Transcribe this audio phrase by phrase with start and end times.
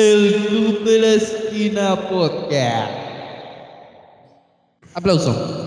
[0.00, 2.92] El Club de la Esquina Podcast.
[4.94, 5.64] Aplauso.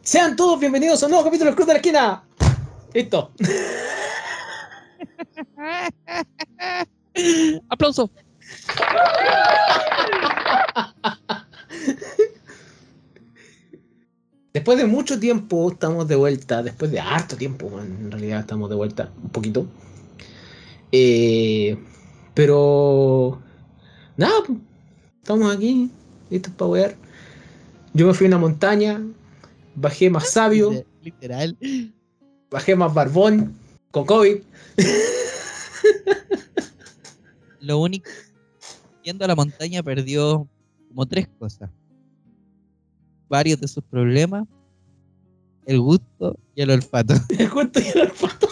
[0.00, 2.24] Sean todos bienvenidos a un nuevo capítulo del Club de la Esquina.
[2.94, 3.32] Listo.
[7.68, 8.10] Aplauso.
[14.54, 18.76] Después de mucho tiempo estamos de vuelta, después de harto tiempo, en realidad estamos de
[18.76, 19.66] vuelta, un poquito.
[20.90, 21.76] Eh,
[22.36, 23.40] pero
[24.18, 24.42] nada,
[25.22, 25.90] estamos aquí,
[26.28, 26.96] listos para ver.
[27.94, 29.02] Yo me fui a una montaña,
[29.74, 31.56] bajé más sabio, Literal.
[32.50, 33.56] bajé más barbón,
[33.90, 34.42] con COVID.
[37.60, 38.10] Lo único.
[39.02, 40.46] Yendo a la montaña perdió
[40.88, 41.70] como tres cosas.
[43.30, 44.46] Varios de sus problemas.
[45.64, 47.14] El gusto y el olfato.
[47.50, 48.46] Justo y el olfato.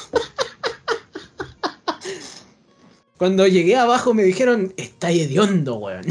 [3.24, 6.04] Cuando llegué abajo me dijeron, está hediondo, weón.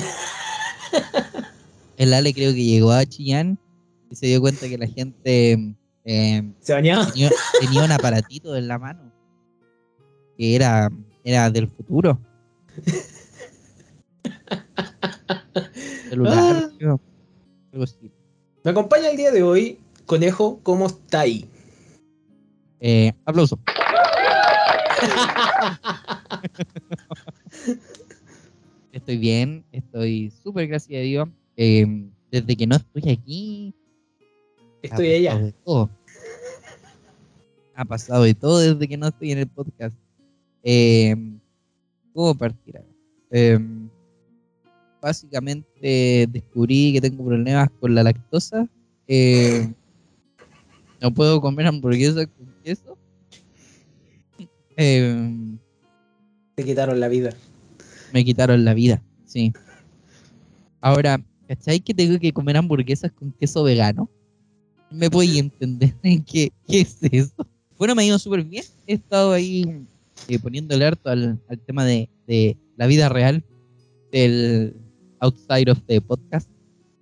[1.98, 3.60] El Ale creo que llegó a Chillán
[4.10, 5.76] y se dio cuenta que la gente
[6.06, 7.06] eh, ¿Se bañaba?
[7.12, 7.30] tenía,
[7.62, 9.14] tenía un aparatito en la mano.
[10.40, 10.90] Que era,
[11.24, 12.20] era del futuro.
[16.10, 16.98] Celular, Ah.
[17.74, 18.12] Algo así.
[18.64, 21.48] Me acompaña el día de hoy, Conejo, ¿cómo está ahí?
[22.80, 23.60] Eh, aplauso.
[28.92, 31.28] Estoy bien, estoy súper gracias a Dios.
[31.58, 33.74] Eh, desde que no estoy aquí,
[34.20, 34.24] ha
[34.84, 35.38] Estoy pasado allá.
[35.40, 35.90] de todo.
[37.76, 39.96] Ha pasado de todo desde que no estoy en el podcast.
[40.64, 41.16] Eh,
[42.14, 42.82] ¿Cómo partir?
[43.32, 43.60] Eh,
[45.02, 48.68] básicamente descubrí que tengo problemas con la lactosa.
[49.08, 49.74] Eh,
[51.02, 52.96] no puedo comer hamburguesas con queso.
[54.78, 55.58] Eh,
[56.56, 57.32] Te quitaron la vida.
[58.14, 59.52] me quitaron la vida, sí.
[60.82, 64.10] Ahora, ¿cachai que tengo que comer hamburguesas con queso vegano?
[64.92, 65.94] ¿Me podéis entender
[66.26, 67.48] qué, qué es eso?
[67.78, 68.64] Bueno, me ha ido súper bien.
[68.86, 69.86] He estado ahí
[70.28, 73.44] eh, poniéndole harto al, al tema de, de la vida real
[74.12, 74.76] del
[75.20, 76.50] outside of the podcast,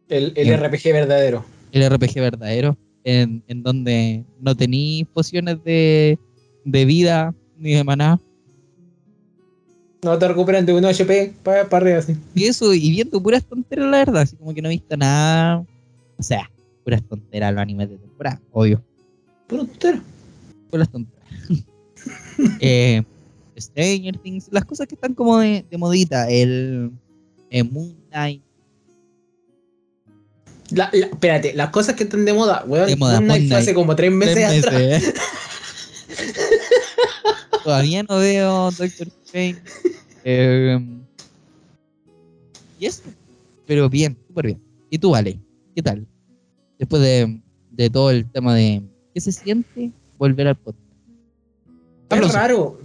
[0.07, 0.57] El, el.
[0.57, 1.43] RPG verdadero.
[1.71, 6.17] el RPG verdadero, en, en donde no tenéis pociones de,
[6.63, 8.19] de vida ni de maná.
[10.03, 12.15] No te recuperan de un HP para arriba así.
[12.33, 15.63] Y eso, y viendo puras tonteras, la verdad, así como que no he visto nada.
[16.17, 16.49] O sea,
[16.83, 18.83] puras tonteras los animes de temporada, obvio.
[19.47, 20.01] Puro tontero.
[20.71, 21.27] Puras tonteras.
[22.59, 23.03] eh,
[23.59, 26.91] Stranger Things, las cosas que están como de, de modita, el,
[27.51, 28.41] el Moon Knight,
[30.71, 32.87] La- la- espérate, las cosas que están de moda, weón.
[32.87, 34.81] De moda, Moon Knight fue hace como tres meses, tres atrás.
[34.81, 35.13] meses, ¿eh?
[37.63, 39.61] Todavía no veo Doctor Strange.
[40.23, 40.79] Eh,
[42.79, 43.03] y eso.
[43.65, 44.61] Pero bien, súper bien.
[44.89, 45.39] ¿Y tú, Vale?
[45.75, 46.05] ¿Qué tal?
[46.77, 47.41] Después de,
[47.71, 48.83] de todo el tema de
[49.13, 50.91] ¿qué se siente volver al podcast?
[52.09, 52.79] Es raro.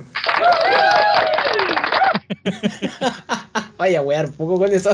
[3.79, 4.91] Vaya, wear, un poco con eso.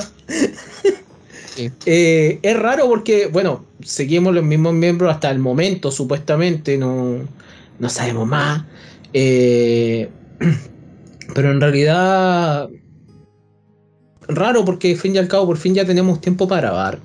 [1.55, 1.71] Sí.
[1.85, 7.19] Eh, es raro porque, bueno, seguimos los mismos miembros hasta el momento, supuestamente, no,
[7.79, 8.65] no sabemos más.
[9.13, 10.09] Eh,
[11.35, 12.69] pero en realidad,
[14.29, 16.99] raro porque, al fin y al cabo, por fin ya tenemos tiempo para grabar.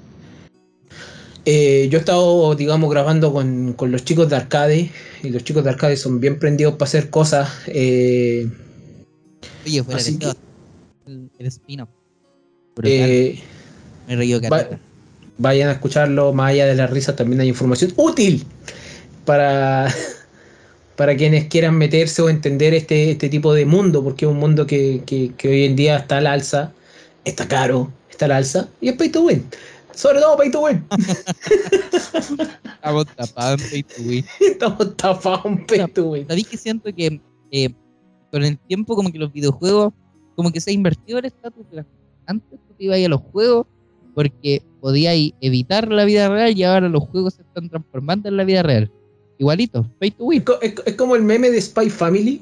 [1.45, 4.91] Eh, yo he estado, digamos, grabando con, con los chicos de arcade,
[5.23, 7.49] y los chicos de arcade son bien prendidos para hacer cosas.
[7.67, 8.49] eh,
[9.65, 10.35] Oye, Así que- todo,
[11.05, 11.89] el, el spin-off.
[12.83, 13.39] Eh,
[14.07, 14.67] me he reído va-
[15.37, 18.43] vayan a escucharlo, más allá de la risa también hay información útil
[19.25, 19.87] para,
[20.97, 24.65] para quienes quieran meterse o entender este, este tipo de mundo, porque es un mundo
[24.67, 26.73] que, que- que hoy en día está al alza,
[27.23, 29.45] está caro, está al alza, y es pay to win.
[29.93, 30.83] Sobre todo pay to win.
[32.65, 34.25] Estamos tapados en pay to win.
[34.39, 36.27] Estamos tapados en pay to win.
[36.27, 37.21] ¿Sabéis que siento que
[37.51, 37.69] eh,
[38.31, 39.93] con el tiempo como que los videojuegos
[40.35, 41.85] como que se ha invertido el estatus de las
[42.27, 43.65] antes tú te ibas a los juegos
[44.13, 48.43] porque podías evitar la vida real y ahora los juegos se están transformando en la
[48.43, 48.91] vida real.
[49.39, 50.43] Igualito, pay to Es, win.
[50.61, 52.41] es- es como el meme de Spy Family.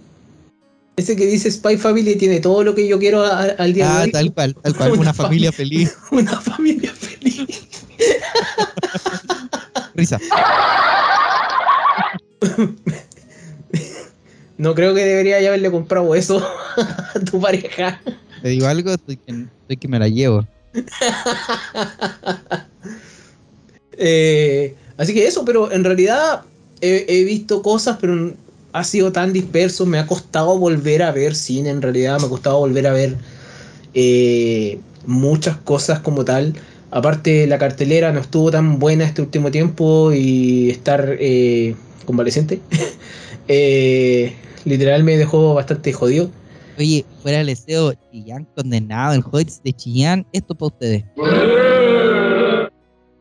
[0.96, 3.92] Ese que dice Spy Family tiene todo lo que yo quiero a- al día de
[3.92, 4.12] Ah, hoy.
[4.12, 5.96] tal cual, tal cual, Una una familia feliz.
[6.12, 7.46] Una familia feliz.
[9.96, 10.20] Risa.
[14.58, 16.42] No creo que debería ya haberle comprado eso
[16.78, 18.00] a tu pareja.
[18.42, 19.32] Te digo algo, estoy que,
[19.62, 20.48] estoy que me la llevo.
[23.98, 26.44] Eh, así que eso, pero en realidad
[26.82, 28.34] he, visto cosas, pero
[28.74, 32.30] ha sido tan disperso, me ha costado volver a ver cine en realidad, me ha
[32.30, 33.16] costado volver a ver
[33.94, 36.54] eh, muchas cosas como tal.
[36.92, 41.76] Aparte, la cartelera no estuvo tan buena este último tiempo y estar eh,
[42.06, 42.60] convaleciente,
[43.48, 44.34] eh,
[44.66, 46.30] literal me dejó bastante jodido.
[46.78, 51.06] Oye, fuera el deseo, Chillán condenado, el Hoyts de Chillán, esto para ustedes.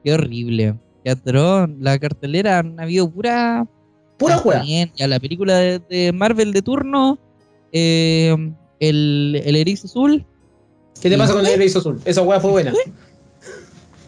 [0.03, 0.75] Qué horrible.
[1.05, 1.69] Qué atroz.
[1.79, 3.67] La cartelera han habido pura.
[4.17, 4.65] Pura juega.
[4.97, 7.19] Ya la película de, de Marvel de turno,
[7.73, 8.35] eh,
[8.81, 10.25] el, el Erizo Azul,
[11.01, 12.01] ¿Qué te pasa con el Erizo Azul?
[12.05, 12.73] Esa hueá fue buena.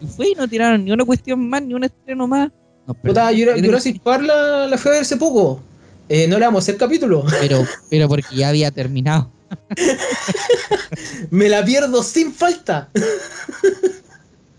[0.01, 2.49] y fue y no tiraron ni una cuestión más, ni un estreno más.
[2.87, 5.61] No, pero, Puta, Jura- Jurassic Park la, la fui a ver hace poco.
[6.09, 7.25] Eh, no le vamos a hacer capítulo.
[7.41, 9.29] pero, pero porque ya había terminado.
[11.29, 12.89] Me la pierdo sin falta.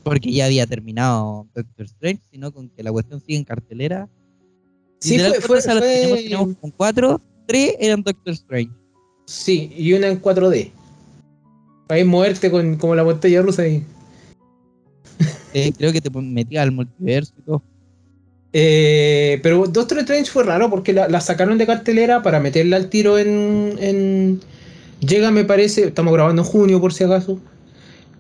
[0.09, 4.09] Porque ya había terminado Doctor Strange, sino con que la cuestión sigue en cartelera.
[5.01, 6.19] Sí, Literal, fue, fue, ¿cuántas salas fue- teníamos?
[6.23, 8.71] Teníamos con cuatro, tres eran Doctor Strange.
[9.27, 10.71] Sí, y una en 4D.
[11.89, 13.85] Ahí moverte con como la botella rusa ahí.
[15.55, 17.63] Eh, creo que te metía al multiverso y todo.
[18.53, 22.89] Eh, pero Doctor Strange fue raro porque la, la sacaron de cartelera para meterla al
[22.89, 24.41] tiro en, en-
[25.01, 25.85] Llega, me parece.
[25.89, 27.39] Estamos grabando en junio, por si acaso.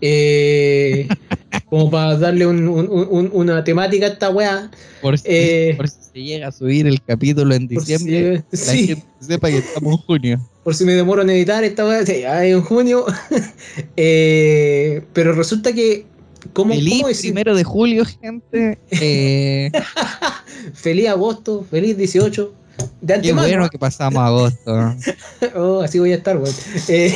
[0.00, 1.08] Eh,
[1.70, 4.70] como para darle un- un- un- una temática a esta weá.
[5.02, 8.44] Por si, Eh, por si se llega a subir el capítulo en por si- diciembre,
[8.50, 10.50] la sí, gente sepa que estamos en junio.
[10.64, 12.04] por si me demoro en editar esta weá.
[12.06, 13.04] Sí, ah, en junio.
[13.96, 16.06] Eh, pero resulta que.
[16.52, 18.78] ¿Cómo, Feliz cómo primero de julio, gente.
[18.92, 19.70] Eh,
[20.74, 22.54] Feliz agosto, feliz 18.
[23.00, 23.48] De qué antemano.
[23.48, 24.94] bueno que pasamos agosto.
[25.56, 26.54] Oh, así voy a estar, weón.
[26.88, 27.12] Eh,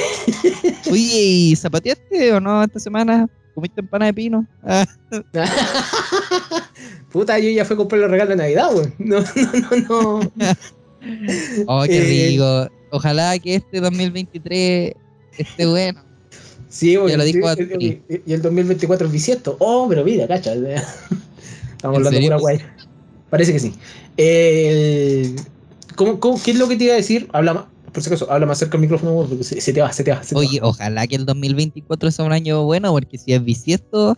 [0.91, 3.29] Oye, ¿y zapateaste o no esta semana?
[3.55, 4.47] ¿Comiste empanada de pino?
[4.63, 4.87] Ah,
[7.13, 8.95] Puta, yo ya fui a comprar los regalos de Navidad, weón.
[8.99, 9.27] No, no,
[9.89, 10.33] no, no.
[11.67, 12.69] oh, qué Eh, rico.
[12.91, 14.93] Ojalá que este 2023
[15.39, 16.03] esté bueno.
[16.69, 17.11] Sí, weón.
[17.11, 18.03] Ya lo dijo sí, Atri.
[18.09, 19.57] y- y el 2024 es bisiesto.
[19.59, 20.55] Oh, pero mira, cacha.
[20.55, 20.81] Estamos
[21.83, 22.29] ¿En hablando serio?
[22.29, 22.61] pura guay.
[23.29, 23.75] Parece que sí.
[24.17, 25.37] El-
[25.97, 27.29] ¿cómo- cómo- qué es lo que te iba a decir?
[27.33, 29.93] Habla más, por si acaso, habla más cerca del micrófono, porque se, se te va,
[29.93, 30.23] se te va.
[30.23, 34.17] Se te Oye, ojalá que el 2024 sea un año bueno, porque si es bisiesto,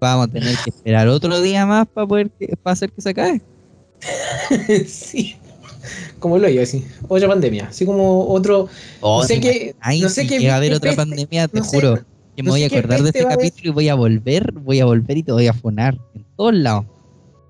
[0.00, 3.10] vamos a tener que esperar otro día más para poder que- para hacer que se
[3.10, 3.40] acabe.
[3.40, 4.84] va.
[4.86, 5.36] sí.
[6.18, 6.84] Como lo yo, así.
[7.08, 7.66] Otra pandemia.
[7.68, 8.68] Así como otro.
[9.00, 9.74] Oh, no sé ¿te qué.
[10.00, 11.96] no sé llega a haber otra peste- pandemia, te no sé- juro
[12.36, 14.80] que me no voy a acordar de este va capítulo y voy a volver, voy
[14.80, 16.86] a volver y te voy a fonar en todos lados.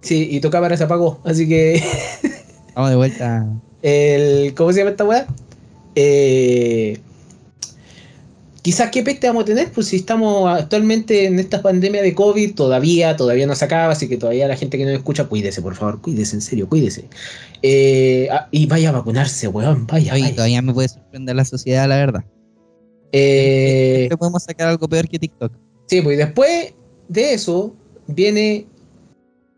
[0.02, 1.20] Sí, y tu cámara se apagó.
[1.24, 1.82] Así que.
[2.74, 3.46] Vamos de vuelta.
[3.84, 5.26] El, ¿Cómo se llama esta weá?
[5.94, 6.98] Eh,
[8.62, 12.54] quizás qué peste vamos a tener, pues si estamos actualmente en esta pandemia de COVID,
[12.54, 15.74] todavía, todavía no se acaba, así que todavía la gente que nos escucha, cuídese, por
[15.74, 17.04] favor, cuídese, en serio, cuídese.
[17.60, 20.14] Eh, ah, y vaya a vacunarse, weón, vaya.
[20.14, 20.34] Oye, vaya.
[20.34, 22.24] todavía me puede sorprender la sociedad, la verdad.
[23.12, 25.52] Eh, podemos sacar algo peor que TikTok.
[25.88, 26.72] Sí, pues después
[27.08, 27.76] de eso
[28.06, 28.66] viene.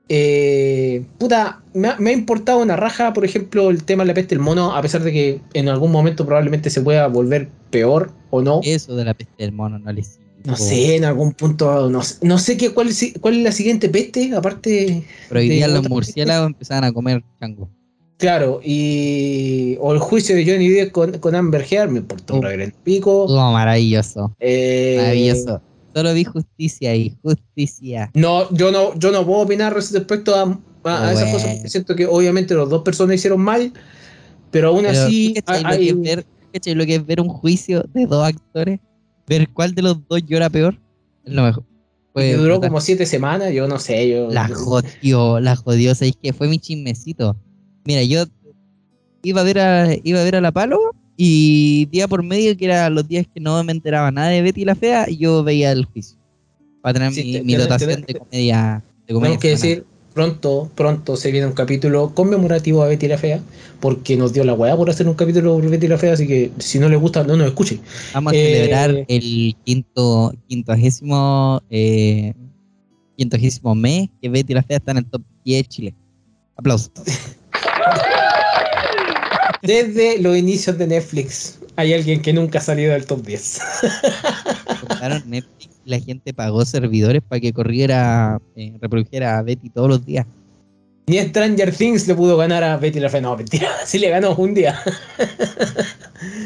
[0.08, 4.14] Eh, puta, me ha, me ha importado una raja, por ejemplo, el tema de la
[4.14, 8.12] peste del mono, a pesar de que en algún momento probablemente se pueda volver peor
[8.30, 8.60] o no.
[8.62, 10.26] Eso de la peste del mono no le sirve.
[10.44, 13.50] No sé, en algún punto, no, sé- no sé qué, cuál, es- cuál es la
[13.52, 17.68] siguiente peste, aparte, Prohibían los murciélagos, empezaban a comer chango.
[18.16, 19.76] claro, y.
[19.80, 23.24] O el juicio de Johnny Depp con, con Amber Heard, me importa un reverendo pico.
[23.24, 24.36] Oh, maravilloso.
[24.38, 25.60] Eh, Maravilloso.
[25.96, 28.10] Solo vi justicia ahí, justicia.
[28.12, 30.42] No, yo no, yo no puedo opinar respecto a,
[30.84, 33.72] a- a esas cosas siento que obviamente las dos personas hicieron mal,
[34.50, 37.06] pero aún Pero, así ¿tú cachai hay- lo, que es ver, cachai lo que es
[37.06, 38.78] ver un juicio de dos actores?
[39.26, 40.78] Ver cuál de los dos llora peor.
[41.24, 41.64] Es lo mejor.
[42.12, 42.68] Fue que duró brutal.
[42.68, 45.94] como siete semanas, yo no sé, yo La jodió, la jodió.
[45.94, 47.38] ¿Sabéis que Fue mi chismecito.
[47.86, 48.24] Mira, yo
[49.22, 50.78] iba a ver a, iba a ver a la palo
[51.16, 54.64] y día por medio, que eran los días que no me enteraba nada de Betty
[54.64, 56.18] la Fea, y yo veía el juicio.
[56.82, 58.84] Para tener Sí, mi, te- mi te- dotación te- de comedia.
[59.08, 63.40] De comedia que decir pronto, pronto se viene un capítulo conmemorativo a Betty la Fea,
[63.80, 66.50] porque nos dio la weá por hacer un capítulo por Betty la Fea, así que
[66.58, 67.80] si no le gusta, no nos escuche.
[68.14, 72.32] Vamos a eh, celebrar el quinto, quintoagésimo, eh,
[73.16, 75.94] quintoagésimo mes que Betty la Fea está en el top 10 de Chile.
[76.56, 76.90] Aplausos.
[79.66, 83.60] Desde los inicios de Netflix hay alguien que nunca ha salido del top 10.
[84.80, 90.04] Compraron Netflix la gente pagó servidores para que corriera, eh, reprodujera a Betty todos los
[90.04, 90.26] días.
[91.06, 93.20] Ni Stranger Things le pudo ganar a Betty la Fea.
[93.20, 94.78] No, mentira, sí le ganó un día.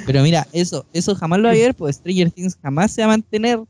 [0.07, 3.07] Pero mira, eso, eso jamás lo va a ver, pues Stranger Things jamás se va
[3.07, 3.61] a mantener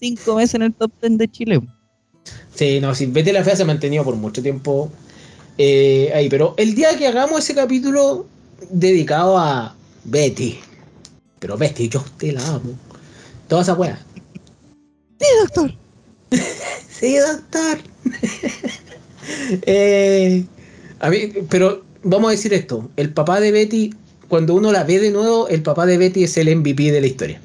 [0.00, 1.60] cinco meses en el top 10 de Chile.
[2.54, 4.90] Sí, no, sí, Betty la Fea se ha mantenido por mucho tiempo
[5.58, 6.30] eh, ahí.
[6.30, 8.26] Pero el día que hagamos ese capítulo,
[8.70, 9.74] dedicado a
[10.04, 10.58] Betty.
[11.38, 12.72] Pero Betty, yo usted la amo.
[13.48, 13.98] Toda esa weá.
[15.20, 15.74] Sí, doctor.
[16.90, 17.78] Sí, doctor.
[19.66, 20.44] Eh,
[21.00, 21.18] a mí,
[21.50, 22.90] pero vamos a decir esto.
[22.96, 23.94] El papá de Betty,
[24.28, 27.06] cuando uno la ve de nuevo, el papá de Betty es el MVP de la
[27.06, 27.40] historia.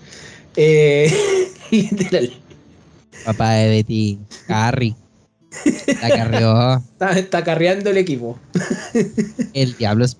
[0.55, 1.13] Eh,
[1.72, 2.32] literal.
[3.25, 4.17] Papá de Betty,
[4.48, 4.96] Carrie.
[6.01, 8.39] La carrió Está, está carreando el equipo.
[9.53, 10.05] el diablo.
[10.05, 10.17] es-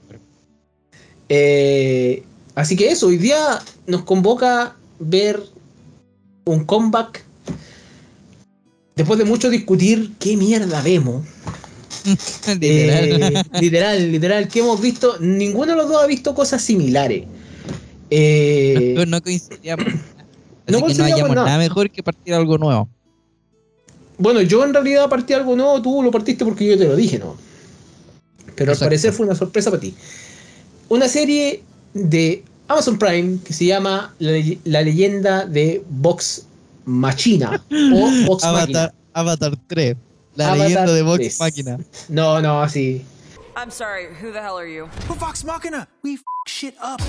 [1.30, 2.24] Eh,
[2.56, 5.42] así que eso, hoy día nos convoca ver
[6.46, 7.24] un comeback.
[8.96, 11.26] Después de mucho discutir qué mierda vemos.
[12.60, 12.60] Literal.
[12.62, 15.18] Eh, literal, literal, que hemos visto.
[15.20, 17.24] Ninguno de los dos ha visto cosas similares.
[18.10, 19.86] Eh, no coincidíamos.
[20.68, 21.46] Así No que no hayamos nada.
[21.48, 22.88] nada mejor que partir algo nuevo.
[24.18, 27.20] bueno, yo en realidad partí algo nuevo, tú lo partiste porque yo te lo dije,
[27.20, 27.36] ¿no?
[28.56, 29.96] Pero al parecer fue una sorpresa para ti.
[30.90, 31.64] Una serie
[31.94, 34.32] de Amazon Prime que se llama La,
[34.66, 36.46] la leyenda de Vox
[36.86, 38.84] Machina o Vox Machina.
[38.84, 39.98] Avatar, Avatar 3.
[40.36, 41.40] La Avatar leyenda de Vox 3.
[41.40, 41.80] Máquina.
[42.10, 43.06] No, no, así.
[43.56, 44.88] I'm sorry, who the hell are you?
[45.20, 45.88] Vox Machina?
[46.04, 47.00] We f shit up.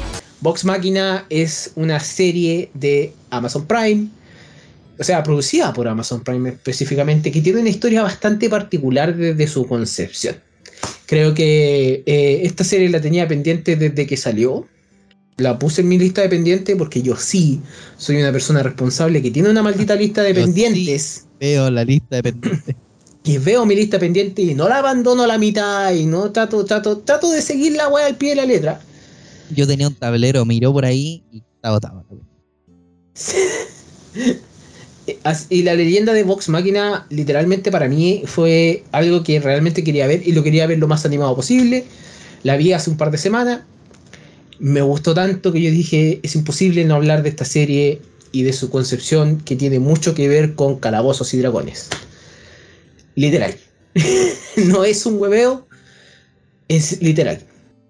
[0.41, 4.09] Vox Machina es una serie de Amazon Prime,
[4.99, 9.67] o sea, producida por Amazon Prime específicamente, que tiene una historia bastante particular desde su
[9.67, 10.37] concepción.
[11.07, 14.67] Creo que eh, esta serie la tenía pendiente desde que salió.
[15.37, 17.61] La puse en mi lista de pendientes porque yo sí
[17.97, 20.45] soy una persona responsable que tiene una maldita lista de Yo sí.
[20.45, 21.27] pendientes.
[21.41, 22.75] Veo la lista de pendientes.
[23.27, 26.63] Y veo mi lista pendiente y no la abandono a la mitad y no trato,
[26.67, 28.83] trato, trato de seguir la weá al pie de la letra.
[29.49, 32.05] Yo tenía un tablero, miró por ahí y está botado.
[35.51, 40.27] Y la leyenda de Vox Máquina, literalmente para mí fue algo que realmente quería ver
[40.27, 41.85] y lo quería ver lo más animado posible.
[42.43, 43.61] La vi hace un par de semanas.
[44.59, 48.01] Me gustó tanto que yo dije, es imposible no hablar de esta serie
[48.33, 51.91] y de su concepción que tiene mucho que ver con calabozos y dragones.
[53.15, 53.55] Literal.
[54.57, 55.67] no es un hueveo,
[56.69, 57.41] es literal.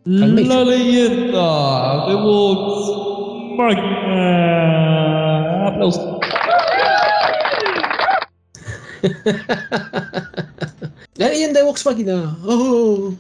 [0.05, 0.69] Calmation.
[0.69, 4.65] leyenda de Vox Máquina.
[5.69, 6.14] Aplausos.
[11.17, 12.37] La leyenda de Vox Máquina.
[12.45, 13.15] Oh.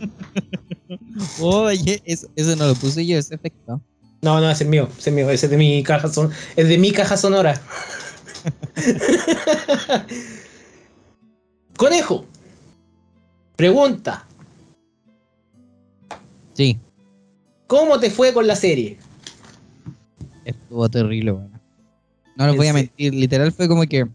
[1.40, 3.80] Oye, eso, eso no lo puse yo, ese efecto.
[4.22, 6.68] No, no, ese es mío, ese es mío, ese es de mi caja son, es
[6.68, 7.60] de mi caja sonora.
[11.76, 12.24] Conejo.
[13.56, 14.24] Pregunta,
[16.54, 16.78] Sí,
[17.68, 18.98] ¿cómo te fue con la serie?
[20.44, 21.50] estuvo terrible, bueno.
[22.36, 24.06] No les ¿En voy a mentir, literal fue como que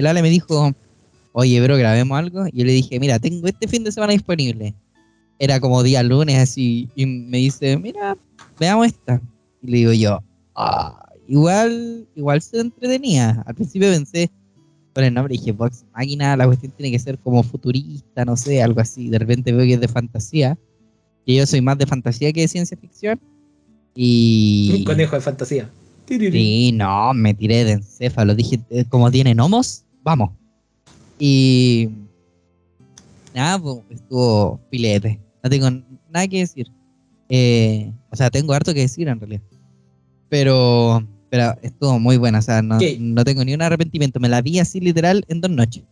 [0.00, 0.72] el Ale me dijo,
[1.32, 2.46] oye, bro, grabemos algo.
[2.48, 4.74] Y yo le dije, mira, tengo este fin de semana disponible.
[5.38, 8.16] Era como día lunes así, y me dice, mira,
[8.58, 9.20] veamos esta.
[9.62, 10.22] Y le digo yo,
[10.54, 13.42] ah, igual, igual se entretenía.
[13.46, 14.30] Al principio pensé,
[14.92, 18.62] por el nombre dije, Vox Máquina, la cuestión tiene que ser como futurista, no sé,
[18.62, 19.08] algo así.
[19.08, 20.58] De repente veo que es de fantasía.
[21.26, 23.20] Que yo soy más de fantasía que de ciencia ficción.
[23.94, 24.74] Y.
[24.78, 25.70] Un conejo de fantasía.
[26.06, 28.34] Sí, no, me tiré de encéfalo.
[28.34, 30.30] Dije, eh, como tiene gnomos, vamos.
[31.18, 31.88] Y.
[33.34, 35.20] Nada, pues, estuvo filete.
[35.42, 35.70] No tengo
[36.10, 36.66] nada que decir.
[37.28, 39.42] Eh, o sea, tengo harto que decir en realidad.
[40.28, 41.06] Pero.
[41.30, 42.40] Pero estuvo muy buena.
[42.40, 44.18] O sea, no, no tengo ni un arrepentimiento.
[44.18, 45.84] Me la vi así literal en dos noches.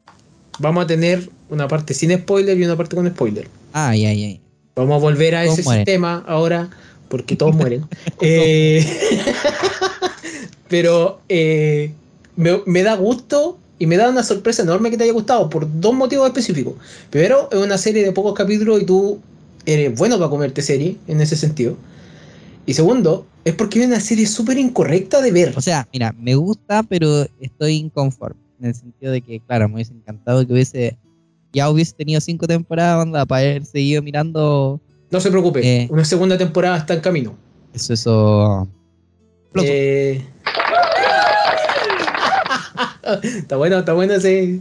[0.59, 3.47] Vamos a tener una parte sin spoiler y una parte con spoiler.
[3.73, 4.41] Ay, ay, ay.
[4.75, 5.87] Vamos a volver a Todos ese mueren.
[5.87, 6.71] sistema ahora,
[7.09, 7.87] porque todos mueren.
[8.21, 8.85] Eh,
[10.69, 11.93] pero eh,
[12.35, 15.67] me, me da gusto y me da una sorpresa enorme que te haya gustado por
[15.81, 16.75] dos motivos específicos.
[17.11, 19.21] Primero, es una serie de pocos capítulos y tú
[19.67, 21.77] eres bueno para comerte serie en ese sentido.
[22.67, 25.55] Y segundo, es porque es una serie súper incorrecta de ver.
[25.57, 28.41] O sea, mira, me gusta, pero estoy inconforme.
[28.61, 30.99] En el sentido de que, claro, me hubiese encantado que hubiese.
[31.53, 34.81] Ya hubiese tenido cinco temporadas, onda, para haber seguido mirando
[35.11, 35.89] No se preocupe, Eh.
[35.91, 37.35] una segunda temporada está en camino.
[37.73, 38.69] Eso, eso.
[39.55, 40.23] Eh,
[43.23, 44.61] está bueno, está bueno ese.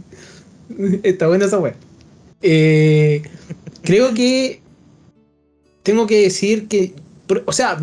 [1.02, 1.74] Está bueno esa wea.
[2.42, 3.22] Eh,
[3.82, 4.60] creo que
[5.82, 6.94] tengo que decir que.
[7.46, 7.78] o sea,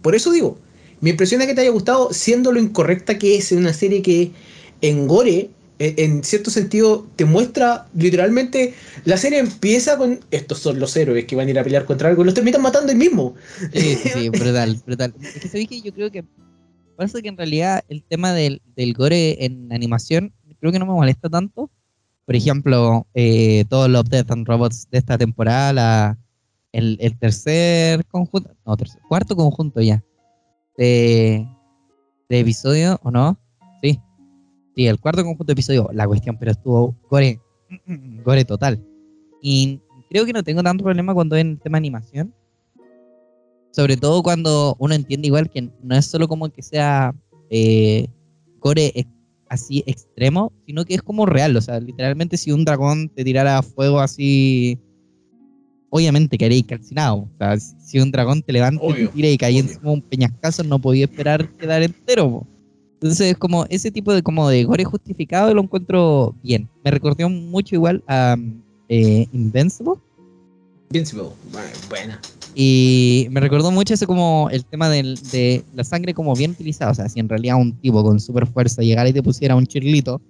[0.00, 0.58] por eso digo.
[1.00, 4.30] Me impresiona que te haya gustado, siendo lo incorrecta que es una serie que
[4.82, 8.74] en Gore, eh, en cierto sentido, te muestra literalmente.
[9.04, 10.20] La serie empieza con.
[10.30, 12.62] Estos son los héroes que van a ir a pelear contra algo y los terminan
[12.62, 13.34] matando el mismo.
[13.74, 15.12] Sí, sí, brutal, brutal.
[15.20, 16.24] Es que sabéis que yo creo que.
[16.96, 20.92] Parece que en realidad el tema del, del gore en animación, creo que no me
[20.92, 21.70] molesta tanto.
[22.24, 26.18] Por ejemplo, eh, todos los Death and Robots de esta temporada, la,
[26.70, 30.02] el, el tercer conjunto, no, tercer, cuarto conjunto ya
[30.76, 31.46] de,
[32.28, 33.38] episodio, ¿o no?
[33.82, 34.00] Sí.
[34.74, 37.40] Sí, el cuarto conjunto de episodio, la cuestión, pero estuvo gore,
[38.24, 38.82] gore total.
[39.42, 42.34] Y creo que no tengo tanto problema cuando en el tema animación.
[43.72, 47.14] Sobre todo cuando uno entiende igual que no es solo como que sea
[47.50, 48.06] eh,
[48.60, 49.08] gore ex-
[49.48, 51.56] así extremo, sino que es como real.
[51.56, 54.78] O sea, literalmente si un dragón te tirara fuego así,
[55.90, 57.16] obviamente quedaría calcinado.
[57.16, 60.02] O sea, si- un dragón te levanta y te tira y cae encima de un
[60.02, 62.30] peñascazo, no podía esperar quedar entero.
[62.30, 62.46] po.
[62.94, 66.68] Entonces es como ese tipo de como de gore justificado lo encuentro bien.
[66.84, 68.36] Me recordó mucho igual a
[68.88, 69.94] eh, Invincible.
[70.90, 71.30] Invincible.
[71.88, 72.20] Buena.
[72.54, 76.90] Y me recordó mucho ese como el tema del- de la sangre como bien utilizada.
[76.90, 79.66] O sea, si en realidad un tipo con super fuerza llegara y te pusiera un
[79.66, 80.20] chirlito,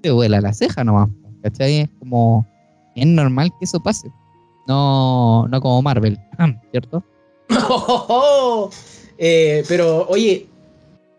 [0.00, 1.08] te vuela la ceja nomás.
[1.42, 1.80] ¿Cachai?
[1.80, 2.46] Es como,
[2.94, 4.08] es normal que eso pase.
[4.68, 6.18] No, no como Marvel,
[6.70, 7.02] ¿cierto?
[9.24, 10.48] Eh, pero, oye,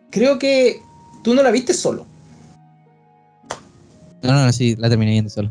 [0.10, 0.82] creo que
[1.24, 2.06] tú no la viste solo.
[4.22, 5.50] No, no, no, sí, la terminé viendo solo.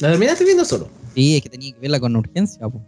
[0.00, 0.88] La terminaste viendo solo.
[1.14, 2.80] Sí, es que tenía que verla con urgencia, po.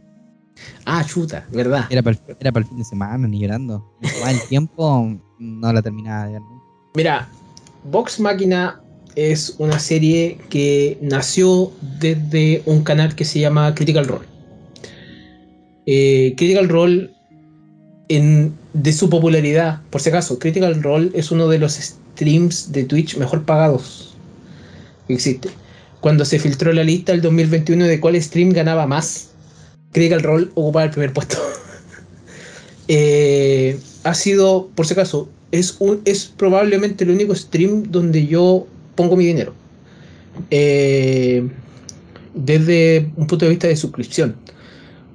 [0.84, 1.86] Ah, chuta, ¿verdad?
[1.90, 3.84] Era para el, era para el fin de semana, ni llorando.
[4.00, 6.42] El tiempo, no la terminaba de ver.
[6.94, 7.28] Mira,
[7.84, 8.80] Vox Máquina
[9.14, 14.26] es una serie que nació desde un canal que se llama Critical Role.
[15.86, 17.10] Eh, Critical Role,
[18.08, 22.84] en, de su popularidad, por si acaso, Critical Role es uno de los streams de
[22.84, 24.14] Twitch mejor pagados
[25.06, 25.50] que existe.
[26.00, 29.33] Cuando se filtró la lista del 2021 de cuál stream ganaba más,
[29.94, 31.38] Critical Role ocupaba el primer puesto.
[32.86, 35.72] Eh, ha sido, por si acaso, es,
[36.36, 39.54] probablemente el único stream donde yo pongo mi dinero.
[40.50, 41.48] Eh,
[42.34, 44.36] desde un punto de vista de suscripción.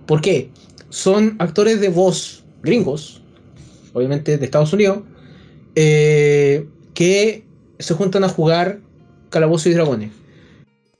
[0.07, 0.50] ¿Por qué?
[0.89, 3.22] Son actores de voz gringos,
[3.94, 5.01] obviamente de Estados Unidos,
[5.75, 6.65] eh,
[6.96, 7.46] que
[7.77, 8.79] se juntan a jugar
[9.29, 10.09] Calabozo y Dragones.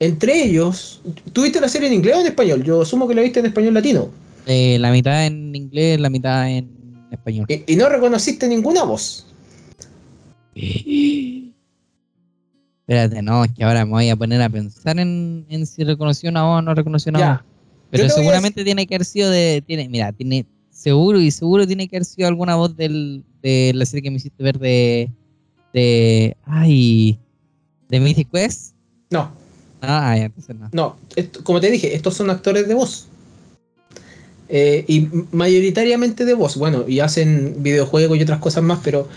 [0.02, 1.02] Entre ellos,
[1.34, 2.64] ¿tú viste la serie en inglés o en español?
[2.64, 4.08] Yo asumo que la viste en español latino.
[4.46, 6.68] Eh, la mitad en inglés, la mitad en
[7.12, 7.44] español.
[7.48, 9.26] Y, y no reconociste ninguna voz.
[12.80, 16.30] Espérate, no, es que ahora me voy a poner a pensar en, en si reconoció
[16.30, 17.32] una voz o no reconoció una Ya.
[17.34, 17.42] voz.
[17.90, 19.62] Pero a seguramente tiene que haber sido de.
[19.66, 20.46] Tiene, mira, tiene.
[20.70, 24.16] Seguro y seguro tiene que haber sido alguna voz del, de la serie que me
[24.16, 25.10] hiciste ver de.
[25.74, 26.36] de.
[26.44, 27.18] Ay.
[27.88, 28.74] de Mythic Quest.
[29.10, 29.30] No,
[29.82, 30.68] Ah, ya, entonces no.
[30.72, 30.96] no.
[31.16, 33.06] Esto- como te dije, estos son actores de voz.
[34.48, 36.56] Eh, y mayoritariamente de voz.
[36.56, 39.08] Bueno, y hacen videojuegos y otras cosas más, pero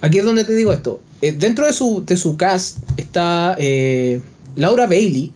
[0.00, 1.00] aquí es donde te digo esto.
[1.22, 4.20] Eh, dentro de su, de su cast está eh,
[4.56, 5.32] Laura Bailey,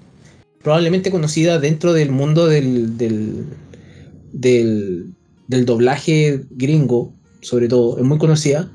[0.63, 3.45] probablemente conocida dentro del mundo del, del,
[4.33, 5.13] del,
[5.49, 8.71] del doblaje gringo, sobre todo, es muy conocida,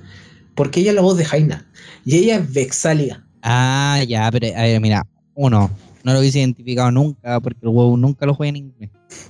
[0.55, 1.67] porque ella es la voz de Jaina.
[2.05, 3.25] Y ella es Vexalia.
[3.41, 5.03] Ah, ya, pero a ver, mira.
[5.41, 5.71] Uno,
[6.03, 8.89] no lo hubiese identificado nunca porque el huevo nunca lo juega en inglés.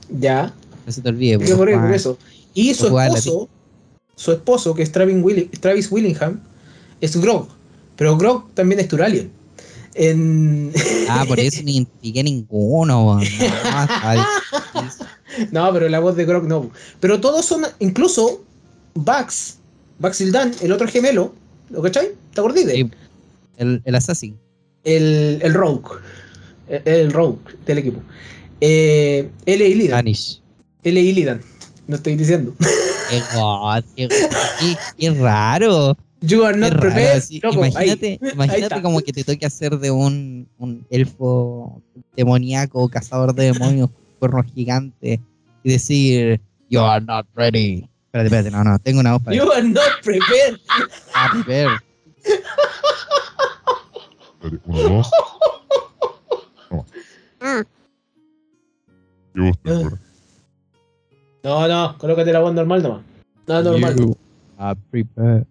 [0.10, 0.52] Ya,
[0.88, 1.38] No se te olvide.
[1.38, 2.17] Porque por, juega- eso.
[2.56, 3.48] Y su esposo,
[4.15, 6.39] su esposo, que es Travis, Willi- Travis Willingham,
[7.00, 7.48] es Grog.
[7.95, 9.30] Pero Grog también es Turalian.
[9.93, 10.72] En...
[11.10, 13.19] Ah, por eso ni identifiqué ninguno.
[15.52, 16.72] No, pero la voz de Grog no.
[17.00, 18.43] Pero todos son, incluso
[18.95, 19.58] Bax,
[20.00, 21.36] Baxildan, el otro gemelo,
[21.69, 22.10] ¿lo cachai?
[22.34, 22.74] ¿Te acordás de?
[22.74, 22.91] Sí.
[23.58, 24.36] el, el Assassin.
[24.84, 26.00] El, el Rogue.
[26.68, 28.02] El, el Rogue del equipo.
[28.62, 29.68] Eh, L.
[29.68, 29.98] Illidan.
[30.00, 30.42] Vanish.
[30.84, 31.00] L.
[31.00, 31.42] Illidan.
[31.88, 32.54] No estoy diciendo.
[33.10, 35.98] Qué, god, qué, qué- qué raro.
[36.22, 37.24] You are not prepared.
[37.42, 37.70] Loco, ahí.
[37.72, 41.82] imagínate Ahí imagínate como que te toque hacer de un, un elfo
[42.15, 43.89] demoníaco, cazador de demonios,
[44.20, 45.20] cuernos gigantes,
[45.63, 47.88] y decir, You are not ready.
[48.08, 50.60] Espérate, espérate, no, no, tengo una voz para You are not prepared.
[51.15, 51.70] Ah, prepare.
[54.41, 55.12] Uno, dos.
[56.69, 56.86] Toma.
[59.34, 59.73] Qué gusto, Ah.
[59.75, 59.99] ahora.
[61.43, 63.02] No, no, colócate la voz normal nomás.
[63.47, 63.95] No, normal.
[63.97, 64.17] You
[64.58, 65.45] are prepared.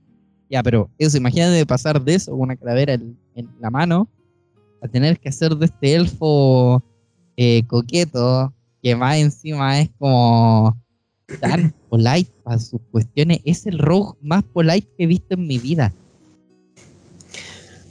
[0.50, 4.08] Ya, pero eso, imagínate pasar de eso, con una calavera en, en la mano,
[4.82, 6.82] a tener que hacer de este elfo
[7.36, 10.76] eh, coqueto, que más encima es como
[11.40, 13.40] tan polite para sus cuestiones.
[13.44, 15.92] Es el rogue más polite que he visto en mi vida.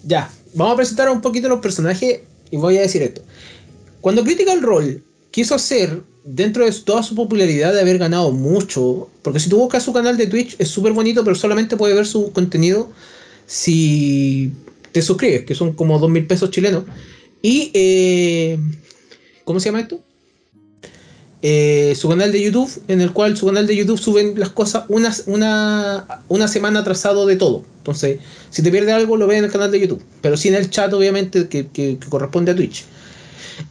[0.03, 3.21] Ya, vamos a presentar un poquito los personajes y voy a decir esto.
[4.01, 9.39] Cuando Critical Role quiso hacer, dentro de toda su popularidad de haber ganado mucho, porque
[9.39, 12.31] si tú buscas su canal de Twitch es súper bonito, pero solamente puedes ver su
[12.33, 12.91] contenido
[13.45, 14.51] si
[14.91, 16.83] te suscribes, que son como dos mil pesos chilenos.
[17.41, 18.59] Y, eh,
[19.45, 20.01] ¿cómo se llama esto?
[21.41, 24.85] Eh, su canal de YouTube, en el cual su canal de YouTube suben las cosas
[24.89, 27.63] una, una, una semana atrasado de todo.
[27.79, 28.19] Entonces,
[28.49, 30.91] si te pierdes algo, lo ves en el canal de YouTube, pero sin el chat,
[30.93, 32.85] obviamente, que, que- que corresponde a Twitch.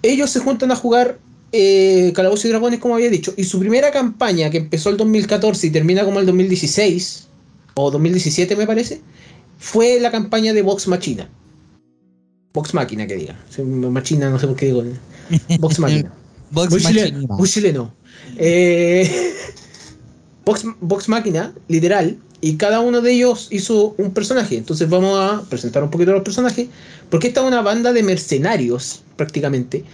[0.02, 1.18] Ellos se juntan a jugar
[1.52, 5.66] eh, Calabozos y Dragones, como había dicho, y su primera campaña, que empezó el 2014
[5.66, 7.28] y termina como el 2016,
[7.74, 9.00] o 2017 me parece,
[9.58, 11.28] fue la campaña de Vox Machina.
[12.52, 13.36] Vox Máquina, que diga.
[13.64, 14.82] Machina, no sé por qué digo.
[15.60, 16.12] Vox Máquina.
[16.50, 17.08] Vox Muy chileno.
[17.10, 17.36] Machinima.
[17.36, 17.94] Muy chileno.
[18.38, 19.32] Eh,
[20.44, 22.18] Vox, Vox Máquina, literal.
[22.40, 24.56] Y cada uno de ellos hizo un personaje.
[24.56, 26.68] Entonces vamos a presentar un poquito los personajes.
[27.10, 29.84] Porque esta es una banda de mercenarios, prácticamente.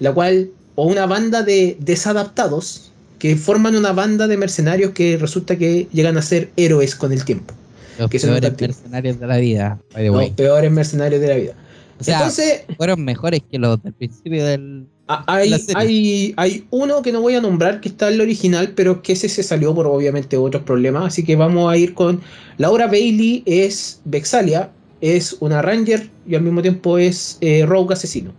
[0.00, 5.56] La cual, o una banda de desadaptados, que forman una banda de mercenarios que resulta
[5.56, 7.54] que llegan a ser héroes con el tiempo.
[7.96, 10.30] Los que peores mercenarios de la vida, by the Los way.
[10.32, 11.54] peores mercenarios de la vida.
[12.00, 14.88] O sea, Entonces, fueron mejores que los del principio del.
[15.14, 18.72] Ah, Hay, hay, hay uno que no voy a nombrar que está en el original,
[18.74, 21.06] pero que ese se salió por obviamente otros problemas.
[21.06, 22.20] Así que vamos a ir con
[22.58, 24.70] Laura Bailey, es Vexalia,
[25.00, 28.32] es una Ranger y al mismo tiempo es eh, Rogue Asesino.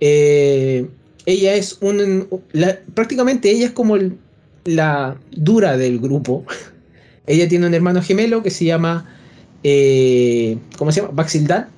[0.00, 0.88] Eh,
[1.26, 2.28] ella es un.
[2.52, 4.18] la- prácticamente ella es como el-
[4.64, 6.44] la dura del grupo.
[7.26, 9.10] ella tiene un hermano gemelo que se llama.
[9.62, 11.12] eh, ¿Cómo se llama?
[11.14, 11.68] Baxildan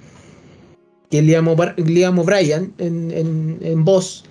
[1.10, 4.24] que es Liam, O'Bri- Liam O'Brien en, en, en voz,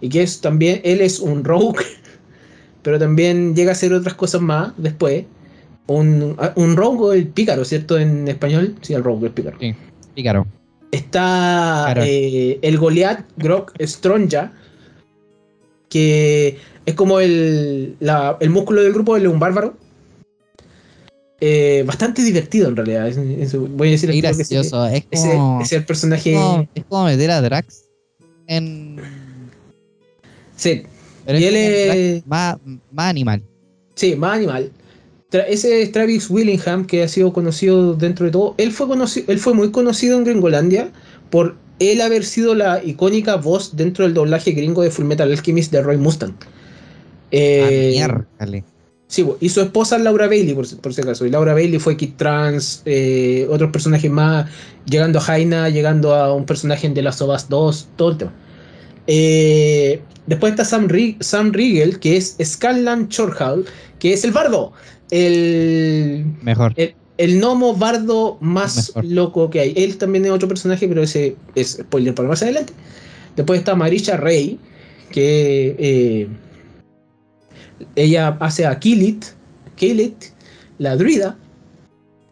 [0.00, 1.84] y que es también, él es un rogue,
[2.82, 5.24] pero también llega a hacer otras cosas más después.
[5.86, 7.98] Un, un rogue o el pícaro, ¿cierto?
[7.98, 9.58] En español, sí, el rogue, el pícaro.
[9.60, 9.74] Sí,
[10.14, 10.46] pícaro.
[10.90, 12.02] Está Claro.
[12.06, 14.52] eh, el Goliath Grok Stronja,
[15.88, 16.56] que
[16.86, 19.74] es como el, la- el músculo del grupo, él es un bárbaro.
[21.46, 23.06] Eh, bastante divertido en realidad.
[23.06, 24.86] es- es- voy a decir Es tiro que gracioso.
[24.86, 26.32] Es como, el personaje.
[26.32, 27.84] es como, es como meter a Drax
[28.46, 28.96] en.
[30.56, 30.84] Sí,
[31.26, 32.56] pero Y él es- más,
[32.92, 33.42] más animal.
[33.94, 34.70] Sí, más animal.
[35.48, 38.54] Ese es Travis Willingham, que ha sido conocido dentro de todo.
[38.56, 40.92] Él fue, conocido, él fue muy conocido en Gringolandia
[41.28, 45.72] por él haber sido la icónica voz dentro del doblaje gringo de Full Metal Alchemist
[45.72, 46.32] de Roy Mustang.
[47.32, 48.46] Eh, Ah.
[49.14, 51.24] Sí, y su esposa es Laura Bailey, por, por si acaso.
[51.26, 54.50] Y Laura Bailey fue Kid Trans, eh, otros personajes más,
[54.86, 58.32] llegando a Jaina, llegando a un personaje Last of Us 2, todo el tema.
[59.06, 63.64] Eh, después está Sam, Ri- Sam Riegel, que es Scanlan Chorhal,
[63.98, 64.72] que es el bardo.
[65.10, 66.72] El, Mejor.
[66.76, 69.04] el, el gnomo bardo más Mejor.
[69.04, 69.72] loco que hay.
[69.76, 72.72] Él también es otro personaje, pero ese es spoiler para más adelante.
[73.36, 74.58] Después está Marisha Rey,
[75.10, 76.28] que eh,
[77.96, 79.24] ella hace a Kilit,
[79.76, 80.16] Kilit,
[80.78, 81.36] la druida,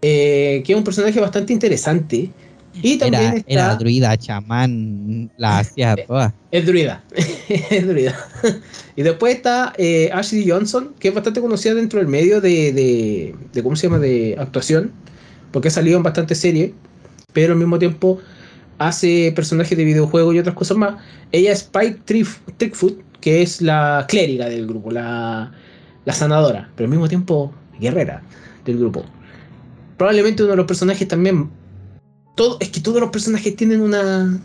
[0.03, 2.31] eh, que es un personaje bastante interesante.
[2.75, 3.53] Y también Era, está...
[3.53, 6.35] era druida, chamán, la hacía toda.
[6.51, 7.05] Es druida.
[7.49, 8.17] es druida.
[8.97, 13.35] y después está eh, Ashley Johnson, que es bastante conocida dentro del medio de, de,
[13.53, 13.99] de- ¿Cómo se llama?
[13.99, 14.91] De actuación.
[15.51, 16.73] Porque ha salido en bastantes series.
[17.35, 18.19] Pero al mismo tiempo
[18.79, 20.95] hace personajes de videojuegos y otras cosas más.
[21.31, 22.01] Ella es Spike
[22.57, 25.51] Trickfoot, que es la clériga del grupo, la,
[26.05, 26.71] la sanadora.
[26.77, 28.23] Pero al mismo tiempo guerrera
[28.67, 29.05] del grupo.
[29.97, 31.49] Probablemente uno de los personajes también.
[32.37, 34.41] Todo, es que todos los personajes tienen una,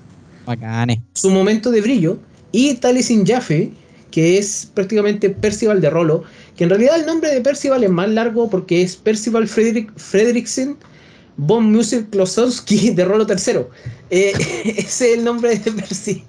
[0.46, 1.00] Bacanes.
[1.14, 2.20] su momento de brillo.
[2.52, 3.72] Y Taliesin Jaffe,
[4.12, 6.24] que es prácticamente Percival de Rolo,
[6.56, 10.78] que en realidad el nombre de Percival es más largo porque es Percival Frederick, Fredricksen
[11.38, 13.62] von Music Klosowski de Rolo III.
[14.10, 14.34] Eh,
[14.66, 16.24] ese es el nombre de Percy.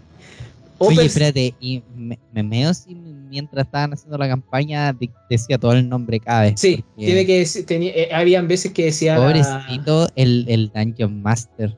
[0.79, 5.89] Oye, espérate, y me, me si mientras estaban haciendo la campaña de- decía todo el
[5.89, 6.61] nombre cada vez.
[6.61, 9.17] Sí, tiene que decir- tenía- eh, habían veces que decía.
[9.17, 11.77] Pobrecito el, el Dungeon Master.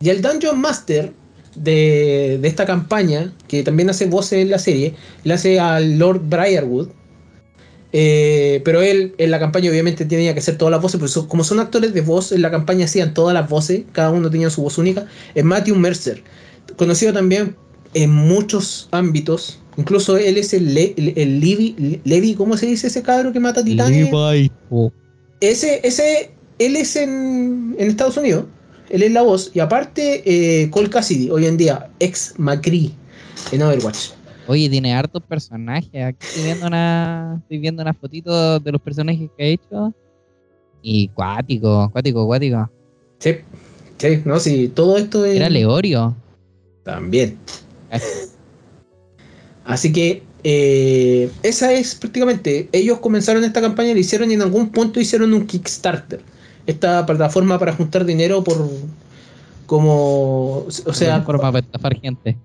[0.00, 1.12] Y el Dungeon Master
[1.54, 6.20] de, de esta campaña, que también hace voces en la serie, le hace al Lord
[6.28, 6.88] Briarwood.
[7.92, 11.26] Eh, pero él en la campaña obviamente tenía que hacer todas las voces, porque son-
[11.26, 14.50] como son actores de voz, en la campaña hacían todas las voces, cada uno tenía
[14.50, 15.06] su voz única.
[15.34, 16.22] Es Matthew Mercer,
[16.76, 17.56] conocido también
[17.94, 19.58] en muchos ámbitos.
[19.76, 23.40] Incluso él es el, Le- el, el Levi, Levi, ¿cómo se dice ese cabro que
[23.40, 24.10] mata titanes?
[24.10, 24.50] Levi.
[24.70, 24.90] Oh,
[25.40, 28.46] Ese, ese, él es en, en Estados Unidos,
[28.90, 32.90] él es la voz, y aparte eh, Cole Cassidy, hoy en día, ex McCree
[33.52, 34.10] en Overwatch.
[34.48, 36.04] Oye, tiene hartos personajes.
[36.04, 39.94] Aquí estoy viendo una, estoy viendo una fotito de los personajes que ha hecho.
[40.80, 42.70] Y cuático, cuático, cuático.
[43.18, 43.36] Sí,
[43.98, 45.36] sí, no, sí, todo esto es...
[45.36, 46.16] Era Leorio.
[46.82, 47.36] También.
[49.64, 54.70] Así que eh, esa es prácticamente, ellos comenzaron esta campaña, la hicieron y en algún
[54.70, 56.22] punto hicieron un Kickstarter.
[56.66, 58.68] Esta plataforma para juntar dinero por
[59.66, 62.36] como, o sea, para estafar gente.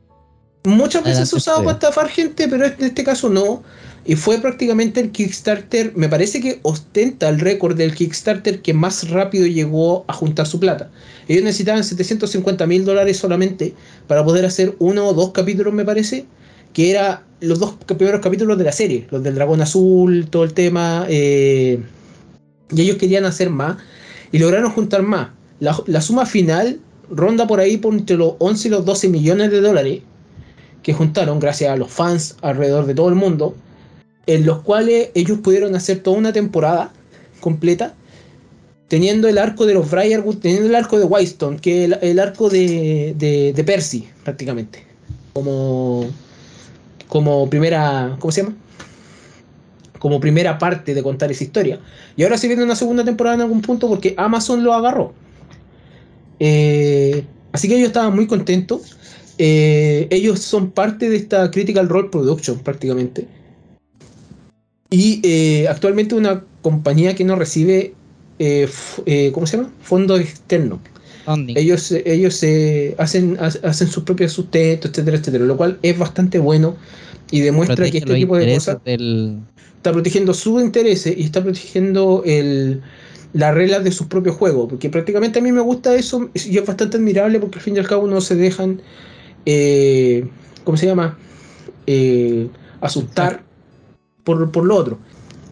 [0.66, 3.64] Muchas veces se usado para estafar gente, pero en este caso no.
[4.06, 9.10] Y fue prácticamente el Kickstarter, me parece que ostenta el récord del Kickstarter que más
[9.10, 10.90] rápido llegó a juntar su plata.
[11.28, 13.74] Ellos necesitaban 750 mil dólares solamente
[14.08, 16.26] para poder hacer uno o dos capítulos, me parece,
[16.74, 20.54] que era los dos primeros capítulos de la serie, los del dragón azul, todo el
[20.54, 21.06] tema.
[21.10, 21.82] eh,
[22.72, 23.78] y ellos querían hacer más
[24.32, 25.30] y lograron juntar más.
[25.60, 29.52] La, la suma final ronda por ahí por entre los 11 y los 12 millones
[29.52, 30.02] de dólares
[30.84, 33.56] que juntaron gracias a los fans alrededor de todo el mundo,
[34.28, 36.92] en los cuales ellos pudieron hacer toda una temporada
[37.40, 37.96] completa,
[38.90, 42.50] teniendo el arco de los Briarwood, teniendo el arco de Whitestone, que el, el arco
[42.50, 44.86] de, de, de Percy, prácticamente,
[45.34, 46.06] como,
[47.08, 48.56] como primera, ¿cómo se llama?
[50.00, 51.80] Como primera parte de contar esa historia.
[52.18, 55.14] Y ahora se viene una segunda temporada en algún punto porque Amazon lo agarró.
[56.40, 58.98] Eh, así que ellos estaban muy contentos.
[59.38, 63.28] Eh, ellos son parte de esta Critical Role Production prácticamente.
[64.90, 67.96] Y eh, actualmente una compañía que no recibe,
[68.40, 68.70] eh,
[69.06, 69.72] eh, ¿cómo se llama?
[69.82, 70.80] Fondos externos.
[71.26, 71.58] Funding.
[71.58, 72.42] Ellos, ellos
[72.98, 75.46] hacen, ha- hacen sus propios sustentos, etcétera, etcétera.
[75.46, 76.76] Lo cual es bastante bueno
[77.32, 79.40] y demuestra Protege que este tipo de cosas del.
[79.78, 82.82] está protegiendo sus intereses y está protegiendo el,
[83.34, 84.68] las reglas de sus propios juegos.
[84.70, 87.80] Porque prácticamente a mí me gusta eso y es bastante admirable porque al fin y
[87.80, 88.82] al cabo no se dejan,
[89.46, 90.30] eh,
[90.64, 91.18] ¿cómo se llama?
[91.88, 92.50] Eh,
[92.82, 93.44] asustar
[94.24, 95.00] por, por lo otro.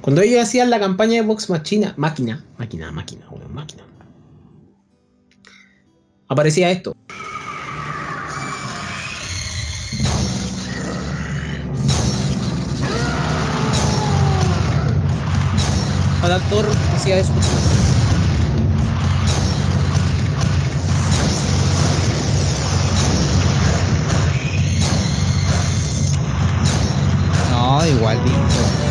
[0.01, 3.84] Cuando ellos hacían la campaña de Vox Machina, máquina, máquina, máquina, máquina.
[6.27, 6.95] Aparecía esto.
[16.23, 17.61] Al actor hacía eso.
[27.82, 28.90] No, igualito.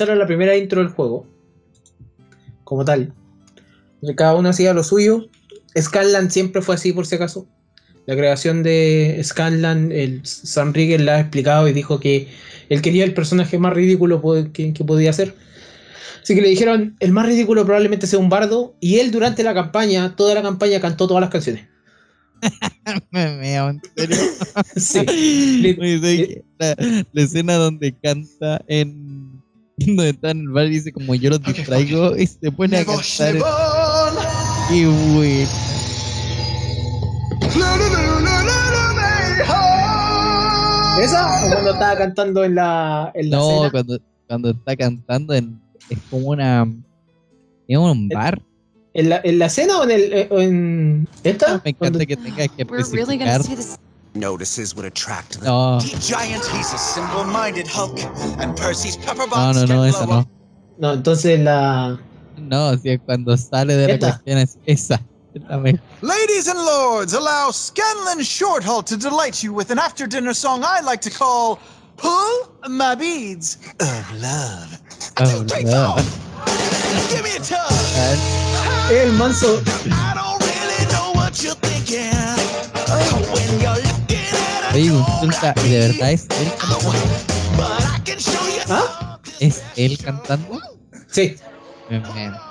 [0.00, 1.26] Esa era la primera intro del juego.
[2.64, 3.12] Como tal.
[4.16, 5.28] Cada uno hacía lo suyo.
[5.78, 7.46] Scanlan siempre fue así, por si acaso.
[8.06, 12.28] La creación de Scanlan, el Sam Riegel la ha explicado y dijo que
[12.70, 14.22] él quería el personaje más ridículo
[14.54, 15.34] que, que podía ser.
[16.22, 18.74] Así que le dijeron, el más ridículo probablemente sea un bardo.
[18.80, 21.66] Y él durante la campaña, toda la campaña, cantó todas las canciones.
[23.10, 24.16] Me meo, en serio.
[24.76, 24.98] Sí.
[25.76, 26.42] ¿sabes qué?
[26.58, 26.74] la,
[27.12, 29.19] la escena donde canta en.
[29.86, 32.84] Donde está en el bar y dice, como yo los distraigo, y se pone a
[32.84, 33.36] cantar.
[34.72, 35.46] Y güey.
[41.00, 41.46] ¿Esa?
[41.46, 43.70] ¿O cuando estaba cantando en la, en la No, cena?
[43.70, 46.66] cuando, cuando está cantando en, es como una.
[47.68, 48.42] Es un bar.
[48.92, 50.12] ¿En la, ¿En la cena o en el.
[50.12, 51.62] eh, en esta?
[51.64, 53.16] Me Cuando- encanta que tenga que We're really
[54.14, 54.38] gonna especificar.
[54.38, 54.70] see this.
[54.70, 55.44] Notices would attract them.
[55.44, 57.98] No, He giant, he's a simple-minded Hulk,
[58.40, 60.20] and Percy's pepper no, no, no, can esa blow no.
[60.20, 60.28] up.
[60.78, 61.98] No, entonces la.
[62.38, 65.00] No, si es cuando sale de la cuestión es esa.
[65.34, 65.80] Es.
[66.02, 71.00] Ladies and lords, allow Scanlan Shorthalt to delight you with an after-dinner song I like
[71.02, 71.60] to call
[71.96, 74.80] "Pull My Beads of Love."
[75.18, 75.94] Oh, Take no.
[75.94, 77.10] off.
[77.10, 77.58] Give me a tug.
[77.60, 79.62] Ah, El manso.
[79.92, 81.69] I don't really know what you're thinking
[84.72, 86.92] Oye, consulta, like ¿y de verdad es él cantando?
[88.68, 89.18] ¿Ah?
[89.40, 90.60] ¿Es él cantando?
[91.08, 91.36] Sí.
[91.88, 92.50] Me meo.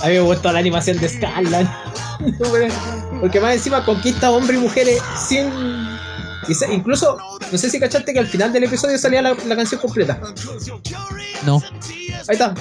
[0.00, 1.68] A mí me gustó la animación de Scanlan.
[3.20, 5.50] Porque más encima conquista hombres y mujeres sin.
[6.70, 7.18] Incluso,
[7.50, 10.20] no sé si cachaste que al final del episodio salía la, la canción completa.
[11.44, 11.60] No.
[12.28, 12.54] Ahí está.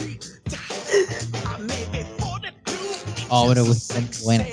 [3.29, 4.45] Oh, pero pues muy buena.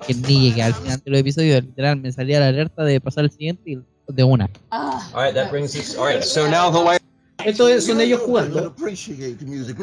[0.00, 3.00] Es que ni llegué al final de los episodios, literal, me salía la alerta de
[3.00, 3.78] pasar al siguiente y
[4.08, 4.48] de una.
[4.70, 5.96] All right, that brings us.
[5.96, 6.98] All right, so now the way.
[7.44, 8.66] Esto es- son ellos jugando.
[8.66, 9.76] appreciate the music.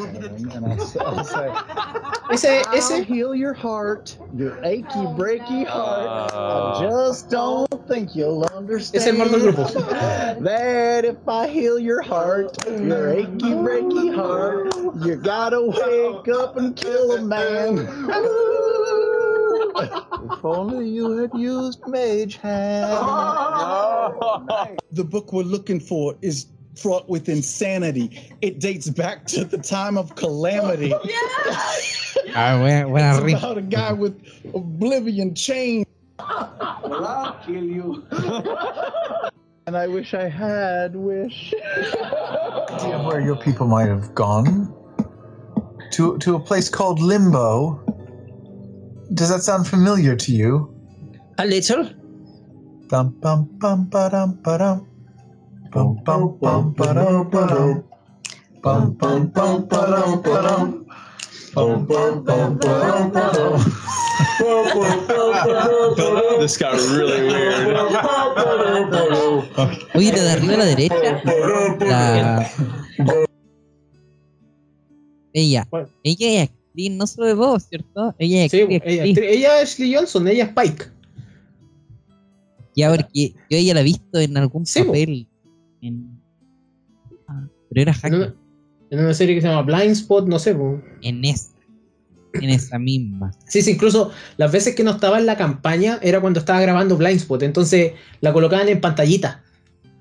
[2.30, 6.32] Ese, I'll ese, heal your heart, your achy breaky heart.
[6.34, 9.02] I just don't think you'll understand.
[9.02, 9.68] es el del grupo.
[10.42, 14.74] That if I heal your heart, your achy breaky heart,
[15.04, 17.86] you gotta wake up and kill a man.
[19.76, 22.92] if only you had used Mage Hand.
[24.92, 28.32] the book we're looking for is fraught with insanity.
[28.42, 30.92] It dates back to the time of calamity.
[32.36, 33.38] Ah, buena, buena It's rima.
[33.38, 34.20] about a guy with
[34.54, 35.84] oblivion chain.
[36.18, 38.04] Well, I'll kill you.
[39.66, 41.54] and I wish I had wish.
[41.54, 44.72] idea of where your people might have gone
[45.92, 47.83] to to a place called Limbo.
[49.14, 50.70] Does that sound familiar to you?
[51.38, 51.84] a little.
[52.88, 54.86] Bum bum bum ba-dum ba-dum.
[55.72, 57.84] Bum bum bum ba-dum ba-dum.
[58.62, 60.86] Bum bum bum ba-dum ba-dum.
[61.54, 63.54] Bum bum bum ba-dum ba-dum.
[66.40, 67.54] This got really weird.
[69.94, 71.22] Oye, de arriba a la derecha,
[71.80, 72.50] la...
[75.36, 75.88] Ella, ¿Cuál?
[76.04, 78.14] ella es actriz, no solo de voz, ¿cierto?
[78.18, 79.18] Ella es Sí, actriz, ella, actriz.
[79.30, 80.84] ella es Ashley Johnson, ella es Spike.
[82.76, 85.28] Ya, porque yo ella la he visto en algún Sí, papel.
[85.80, 86.20] En...
[87.28, 88.18] Ah, pero era En hacker.
[88.18, 88.34] una,
[88.90, 90.56] en una serie que se llama Blind Spot, no sé.
[91.02, 91.50] En esa.
[92.32, 93.30] En esa misma.
[93.46, 96.96] Sí, sí, incluso las veces que no estaba en la campaña era cuando estaba grabando
[96.96, 97.40] Blind Spot.
[97.44, 99.44] Entonces la colocaban en pantallita.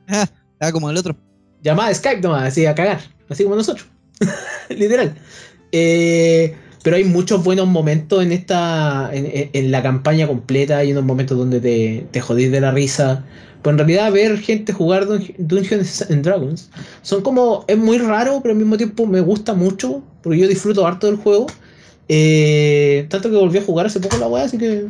[0.08, 1.16] Ah, estaba como el otro.
[1.62, 3.02] Llamada Skype nomás, así a cagar.
[3.30, 3.88] Así como nosotros.
[4.70, 5.16] Literal.
[5.74, 9.10] Eh, pero hay muchos buenos momentos en esta.
[9.12, 10.78] En, en- en la campaña completa.
[10.78, 13.26] Hay unos momentos donde te, te jodís de la risa.
[13.62, 16.70] Pues en realidad ver gente jugar Dun- Dungeons and Dragons
[17.02, 17.66] son como.
[17.68, 20.02] Es muy raro, pero al mismo tiempo me gusta mucho.
[20.22, 21.48] Porque yo disfruto harto del juego.
[22.10, 24.86] Eh, tanto que volví a jugar hace poco la weá, así que.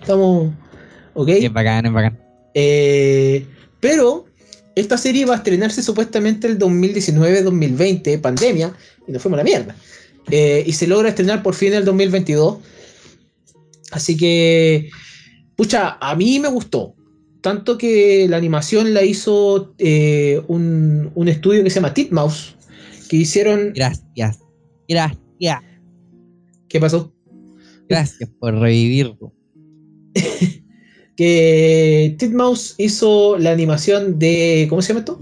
[0.00, 0.50] Estamos.
[1.14, 1.28] Ok.
[1.28, 2.18] Es bacán, es bacán.
[2.54, 3.46] Eh,
[3.80, 4.25] pero
[4.76, 8.74] esta serie va a estrenarse supuestamente el 2019-2020, pandemia,
[9.08, 9.74] y nos fuimos a la mierda.
[10.30, 12.58] Eh, y se logra estrenar por fin el 2022.
[13.90, 14.90] Así que,
[15.56, 16.94] pucha, a mí me gustó.
[17.40, 22.56] Tanto que la animación la hizo eh, un, un estudio que se llama Titmouse,
[23.08, 23.72] que hicieron...
[23.74, 24.40] Gracias.
[24.86, 25.62] Gracias.
[26.68, 27.14] ¿Qué pasó?
[27.88, 29.32] Gracias por revivirlo.
[31.16, 34.66] Que Titmouse hizo la animación de...
[34.68, 35.20] ¿Cómo se llama esto?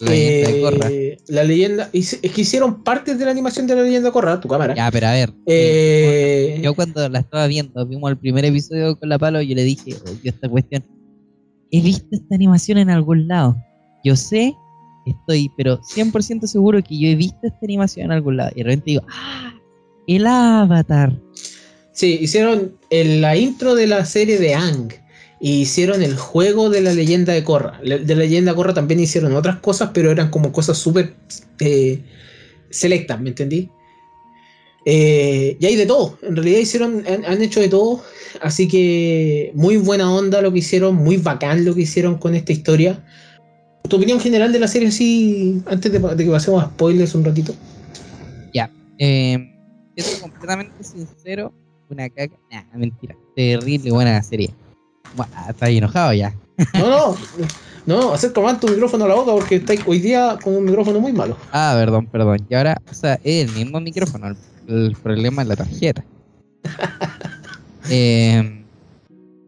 [0.00, 1.08] La leyenda de.
[1.08, 1.90] Eh, la leyenda.
[1.92, 4.74] Es que hicieron partes de la animación de la leyenda de Korra, tu cámara.
[4.74, 5.32] Ya, pero a ver.
[5.46, 9.64] Eh, Yo cuando la estaba viendo, vimos el primer episodio con la palo, yo le
[9.64, 10.84] dije, oye, esta cuestión,
[11.72, 13.56] he visto esta animación en algún lado.
[14.04, 14.54] Yo sé,
[15.04, 18.50] estoy, pero 100% seguro que yo he visto esta animación en algún lado.
[18.54, 19.52] Y de repente digo, ¡ah!
[20.06, 21.12] El avatar.
[21.92, 24.92] sí, hicieron el- la intro de la serie de Ang.
[25.40, 27.80] Y hicieron el juego de la leyenda de Korra.
[27.80, 31.14] De la leyenda de Korra también hicieron otras cosas, pero eran como cosas súper
[31.60, 32.02] eh,
[32.70, 33.70] selectas, ¿me entendí?
[34.84, 36.18] Eh, y hay de todo.
[36.22, 38.02] En realidad hicieron, han, hecho de todo.
[38.40, 42.52] Así que muy buena onda lo que hicieron, muy bacán lo que hicieron con esta
[42.52, 43.04] historia.
[43.88, 47.54] ¿Tu opinión general de la serie, sí, antes de, que pasemos a spoilers un ratito?
[48.98, 49.38] Eh,
[49.96, 51.52] siendo completamente sincero,
[51.88, 52.36] una caca.
[52.74, 53.16] Mentira.
[53.36, 54.52] Terrible buena serie.
[55.16, 56.34] Bueno, está ahí enojado ya.
[56.74, 57.16] No, no,
[57.86, 61.00] no, acerca más tu micrófono a la boca porque estáis hoy día con un micrófono
[61.00, 61.36] muy malo.
[61.52, 62.46] Ah, perdón, perdón.
[62.48, 64.28] Y ahora, o sea, es el mismo micrófono.
[64.28, 64.36] El,
[64.68, 66.04] el problema es la tarjeta.
[67.90, 68.66] Eh,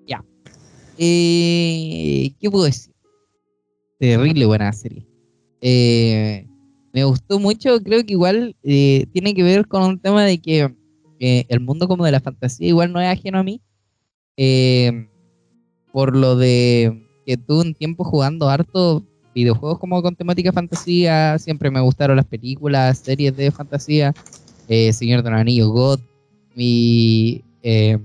[0.07, 0.25] ya.
[0.97, 2.91] Eh, ¿Qué puedo decir?
[3.99, 5.07] Terrible buena serie.
[5.61, 6.47] Eh,
[6.93, 7.83] me gustó mucho.
[7.83, 10.75] Creo que igual eh, tiene que ver con un tema de que
[11.19, 13.61] eh, el mundo como de la fantasía igual no es ajeno a mí.
[14.39, 15.10] Eh,
[15.93, 21.71] por lo de que tuve un tiempo jugando harto videojuegos como con temática fantasía, siempre
[21.71, 24.13] me gustaron las películas, series de fantasía,
[24.69, 26.01] eh, Señor de los Anillos, God,
[26.57, 27.99] y eh,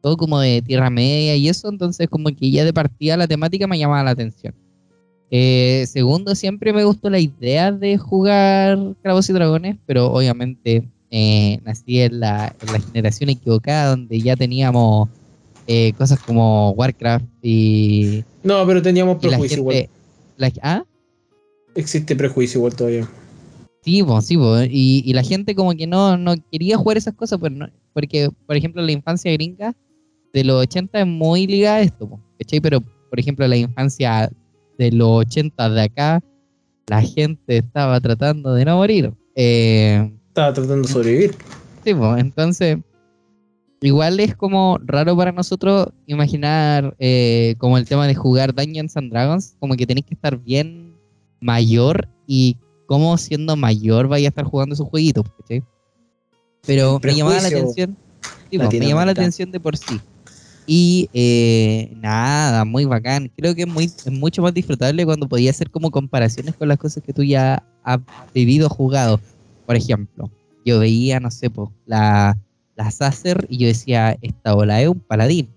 [0.00, 3.66] todo como de Tierra Media y eso, entonces como que ya de partida la temática
[3.66, 4.54] me llamaba la atención.
[5.30, 11.58] Eh, segundo, siempre me gustó la idea de jugar Calabozos y Dragones, pero obviamente eh,
[11.64, 15.08] nací en la, en la generación equivocada donde ya teníamos
[15.66, 19.88] eh, cosas como Warcraft y, No, pero teníamos prejuicio igual.
[20.36, 20.84] la- ¿ah?
[21.74, 23.08] Existe prejuicio igual todavía.
[23.82, 27.14] Sí, po, sí, po, Y, y la gente como que no, no quería jugar esas
[27.14, 29.74] cosas, pues no- porque, por ejemplo, la infancia gringa
[30.32, 32.60] de los 80 es muy ligada a esto, po, ¿cachai?
[32.60, 34.30] Pero, por ejemplo, la infancia
[34.78, 36.20] de los 80 de acá,
[36.88, 39.12] la gente estaba tratando de no morir.
[39.36, 41.34] Eh, Estaba tratando de sobrevivir.
[41.84, 42.78] Sí, po, entonces,
[43.88, 49.10] igual es como raro para nosotros imaginar eh, como el tema de jugar Dungeons and
[49.10, 50.94] Dragons, como que tenéis que estar bien
[51.40, 52.56] mayor y
[52.86, 55.62] cómo siendo mayor vaya a estar jugando esos jueguitos, ¿cachai?
[56.66, 57.96] Pero me llamaba la atención,
[58.50, 60.00] sí, po, me llamaba la atención de por sí.
[60.66, 63.30] Y eh, nada, muy bacán.
[63.36, 66.78] Creo que es, muy, es mucho más disfrutable cuando podía hacer como comparaciones con las
[66.78, 68.00] cosas que tú ya has
[68.32, 69.20] vivido, jugado.
[69.66, 70.30] Por ejemplo,
[70.64, 72.38] yo veía, no sé, po, la,
[72.76, 75.48] la Sacer y yo decía, esta bola es un paladín.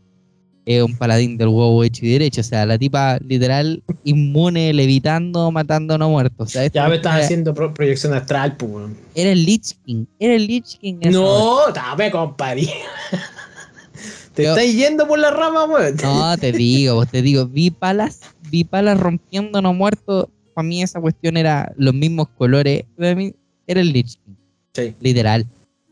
[0.66, 2.42] Es un paladín del huevo hecho y derecho.
[2.42, 6.50] O sea, la tipa literal inmune, levitando, matando no muertos.
[6.50, 8.98] O sea, esto Ya me estás era, haciendo pro- proyección astral, pues, weón.
[9.16, 10.06] era el Lich King.
[10.20, 10.96] Era el Lich King.
[11.10, 12.68] No, dame, compadre.
[14.34, 15.96] Te Yo- estás yendo por la rama, weón.
[16.04, 18.20] No, te digo, te digo, vi palas,
[18.52, 20.28] vi palas rompiendo no muertos.
[20.54, 22.84] Para mí esa cuestión era los mismos colores.
[22.98, 23.34] Para mí
[23.66, 24.34] era el Lich King.
[24.74, 24.96] Sí.
[25.00, 25.48] Literal.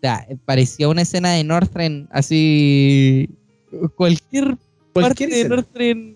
[0.06, 3.28] Sea, parecía una escena de Northrend así.
[3.96, 4.56] Cualquier,
[4.94, 5.56] Cualquier parte de escena.
[5.56, 6.16] Northrend,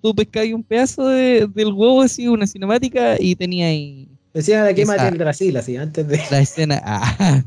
[0.00, 4.72] tú pescabas un pedazo de- del huevo así, una cinemática, y tenía ahí Decía la
[4.74, 6.20] quema del Brasil, así, antes de.
[6.30, 6.80] la escena.
[6.84, 7.42] Ah,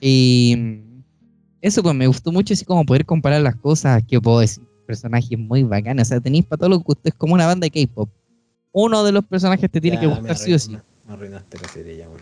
[0.00, 0.56] y
[1.62, 4.62] eso pues me gustó mucho así como poder comparar las cosas que puedo decir.
[4.86, 6.02] Personajes muy bacanos.
[6.02, 8.10] O sea, tenéis para todo lo que ustedes como una banda de K-pop.
[8.72, 10.76] Uno de los personajes te tiene Ya, que gustar sí o sí.
[11.06, 12.20] Me arruinaste la serie ya, weón.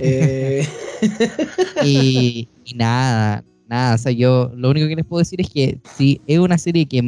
[0.00, 0.66] Eh,
[1.84, 3.94] Y, y nada, nada.
[3.94, 6.86] O sea, yo lo único que les puedo decir es que sí, es una serie
[6.86, 7.02] que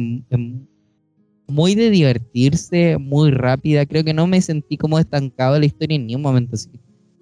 [1.47, 3.85] muy de divertirse, muy rápida.
[3.85, 6.55] Creo que no me sentí como estancado en la historia en ni un momento.
[6.55, 6.69] así.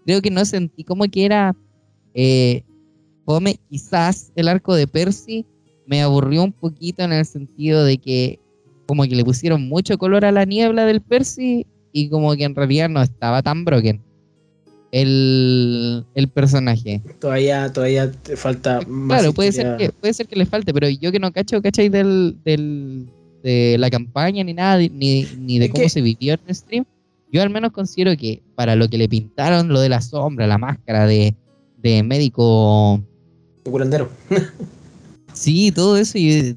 [0.06, 1.56] Creo que no sentí como que era
[2.14, 2.64] eh,
[3.26, 3.58] fome.
[3.70, 5.46] Quizás el arco de Percy
[5.86, 8.40] me aburrió un poquito en el sentido de que
[8.88, 12.56] como que le pusieron mucho color a la niebla del Percy y como que en
[12.56, 14.02] realidad no estaba tan broken
[14.92, 17.02] el, el personaje.
[17.20, 19.20] todavía, todavía te falta más.
[19.20, 21.90] Claro, puede ser, que, puede ser que le falte, pero yo que no cacho, ¿cachai?
[21.90, 23.08] Del, del,
[23.44, 26.86] de la campaña ni nada, ni, ni de cómo que- se vivió en el stream,
[27.32, 30.58] yo al menos considero que para lo que le pintaron, lo de la sombra, la
[30.58, 31.36] máscara de,
[31.78, 33.02] de médico,
[33.66, 34.10] Curandero.
[35.34, 36.56] sí, todo eso, y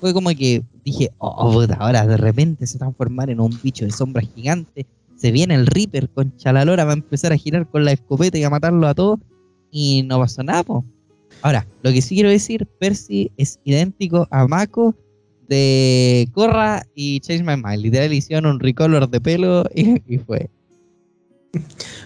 [0.00, 3.92] fue como que dije, oh, puta, ahora de repente se transformar en un bicho de
[3.92, 4.86] sombra gigante,
[5.20, 8.44] se viene el Reaper con Chalalora, va a empezar a girar con la escopeta y
[8.44, 9.20] a matarlo a todos,
[9.70, 10.84] y no pasó nada, po.
[11.42, 14.94] Ahora, lo que sí quiero decir, Percy es idéntico a Mako
[15.48, 17.82] de Korra y Change My Mind.
[17.82, 20.48] Literal hicieron un recolor de pelo y, y fue.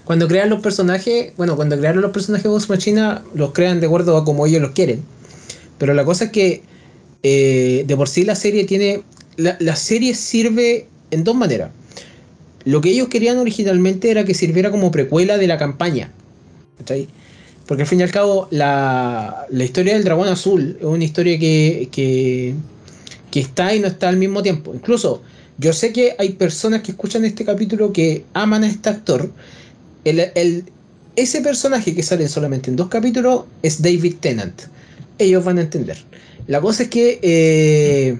[0.05, 3.87] Cuando crean los personajes, bueno, cuando crearon los personajes de Ghost Machina, los crean de
[3.87, 5.05] acuerdo a como ellos los quieren.
[5.79, 6.63] Pero la cosa es que
[7.23, 9.03] eh, de por sí la serie tiene.
[9.37, 11.71] La, la serie sirve en dos maneras.
[12.65, 16.11] Lo que ellos querían originalmente era que sirviera como precuela de la campaña.
[16.79, 17.09] ¿cachai?
[17.67, 21.39] Porque al fin y al cabo, la, la historia del dragón azul es una historia
[21.39, 22.55] que, que,
[23.31, 24.75] que está y no está al mismo tiempo.
[24.75, 25.23] Incluso,
[25.59, 29.31] yo sé que hay personas que escuchan este capítulo que aman a este actor.
[30.05, 30.65] El, el-
[31.17, 34.63] ese personaje que sale solamente en dos capítulos es David Tennant.
[35.19, 35.97] Ellos van a entender.
[36.47, 37.19] La cosa es que.
[37.23, 38.19] eh,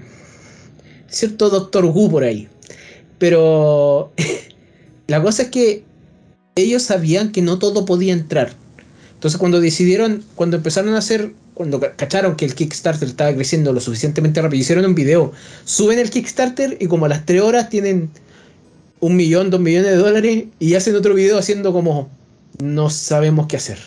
[1.07, 2.47] cierto Doctor Who por ahí.
[3.17, 4.11] Pero.
[5.07, 5.83] la cosa es que.
[6.57, 8.53] Ellos sabían que no todo podía entrar.
[9.13, 10.23] Entonces, cuando decidieron.
[10.35, 11.33] Cuando empezaron a hacer.
[11.53, 15.31] Cuando ca- cacharon que el Kickstarter estaba creciendo lo suficientemente rápido, hicieron un video.
[15.63, 18.09] Suben el Kickstarter y como a las 3 horas tienen
[18.99, 22.09] un millón, dos millones de dólares y hacen otro video haciendo como
[22.61, 23.77] no sabemos qué hacer.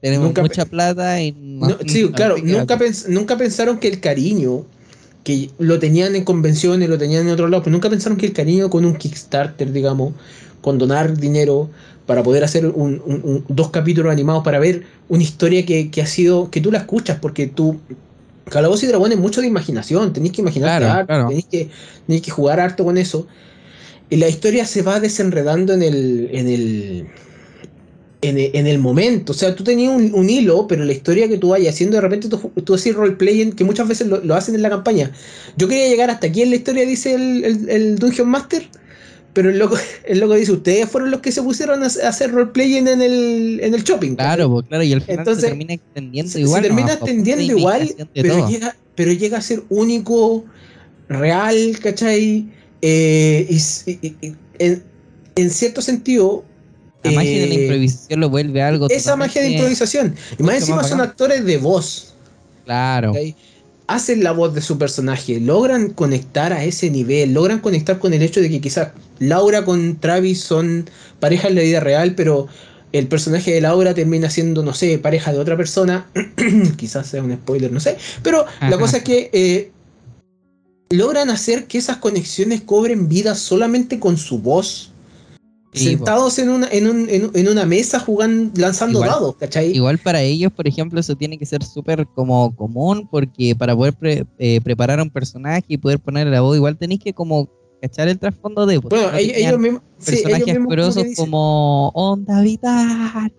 [0.00, 2.36] Tenemos Nunca mucha plata y no- sí, claro,
[2.78, 4.64] pens- nunca pensaron que el cariño,
[5.24, 8.32] que lo tenían en convenciones, lo tenían en otro lado, pero nunca pensaron que el
[8.32, 10.14] cariño con un Kickstarter, digamos,
[10.60, 11.70] con donar dinero
[12.06, 16.02] para poder hacer un- un- un- dos capítulos animados para ver una historia que, que
[16.02, 17.78] ha sido, que tú la escuchas, porque tú,
[18.46, 21.28] Calabozos y Dragones es mucho de imaginación, tenéis que imaginar Claro, harto, claro.
[21.28, 21.70] tenéis que,
[22.06, 23.26] tenéis que jugar harto con eso.
[24.08, 27.06] Y la historia se va desenredando en el, en el,
[28.30, 29.32] en el, en el momento.
[29.32, 32.00] O sea, tú tenías un, un hilo, pero la historia que tú vayas haciendo, de
[32.00, 35.10] repente tú, tú haces roleplaying, que muchas veces lo, lo hacen en la campaña.
[35.56, 38.68] Yo quería llegar hasta aquí en la historia, dice el, el, el Dungeon Master,
[39.32, 42.88] pero el loco, el loco dice, ustedes fueron los que se pusieron a, hacer roleplaying
[42.88, 44.16] en el, en el shopping.
[44.16, 46.62] Claro, pues claro, y al final Entonces, se termina extendiendo se, igual.
[46.62, 46.98] se termina ¿no?
[46.98, 50.44] Por extendiendo igual, pero llega, pero llega a ser único,
[51.08, 52.48] real, ¿cachai?
[52.82, 54.26] Eh, y
[54.58, 54.82] en,
[55.36, 56.44] en cierto sentido,
[57.02, 58.88] La magia de la Eh, improvisación lo vuelve algo.
[58.90, 60.14] Esa magia de improvisación.
[60.38, 62.14] Y más encima más son actores de voz.
[62.64, 63.12] Claro.
[63.86, 68.22] Hacen la voz de su personaje, logran conectar a ese nivel, logran conectar con el
[68.22, 70.88] hecho de que quizás Laura con Travis son
[71.18, 72.46] pareja en la vida real, pero
[72.92, 76.06] el personaje de Laura termina siendo, no sé, pareja de otra persona.
[76.76, 77.96] quizás sea un spoiler, no sé.
[78.22, 79.72] Pero la cosa es que eh,
[80.90, 84.92] logran hacer que esas conexiones cobren vida solamente con su voz.
[85.72, 89.70] Sí, sentados en una, en, un- en- en una mesa jugando, lanzando Igual- dados, ¿cachai?
[89.70, 93.94] Igual para ellos, por ejemplo, eso tiene que ser súper como común, porque para poder
[93.94, 97.48] pre- eh, preparar a un personaje y poder ponerle la voz, igual tenéis que como
[97.80, 101.88] cachar el trasfondo de pues, Bueno, no ellos, mismos, sí, ellos personajes mismos como como
[101.90, 103.32] Onda Vital.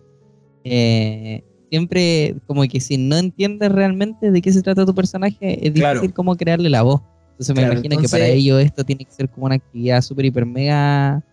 [0.64, 5.74] Eh, siempre como que si no entiendes realmente de qué se trata tu personaje, es
[5.74, 7.02] difícil como crearle la voz.
[7.32, 10.26] Entonces me Claro, imagino que para ellos esto tiene que ser como una actividad súper,
[10.26, 11.24] hiper, mega...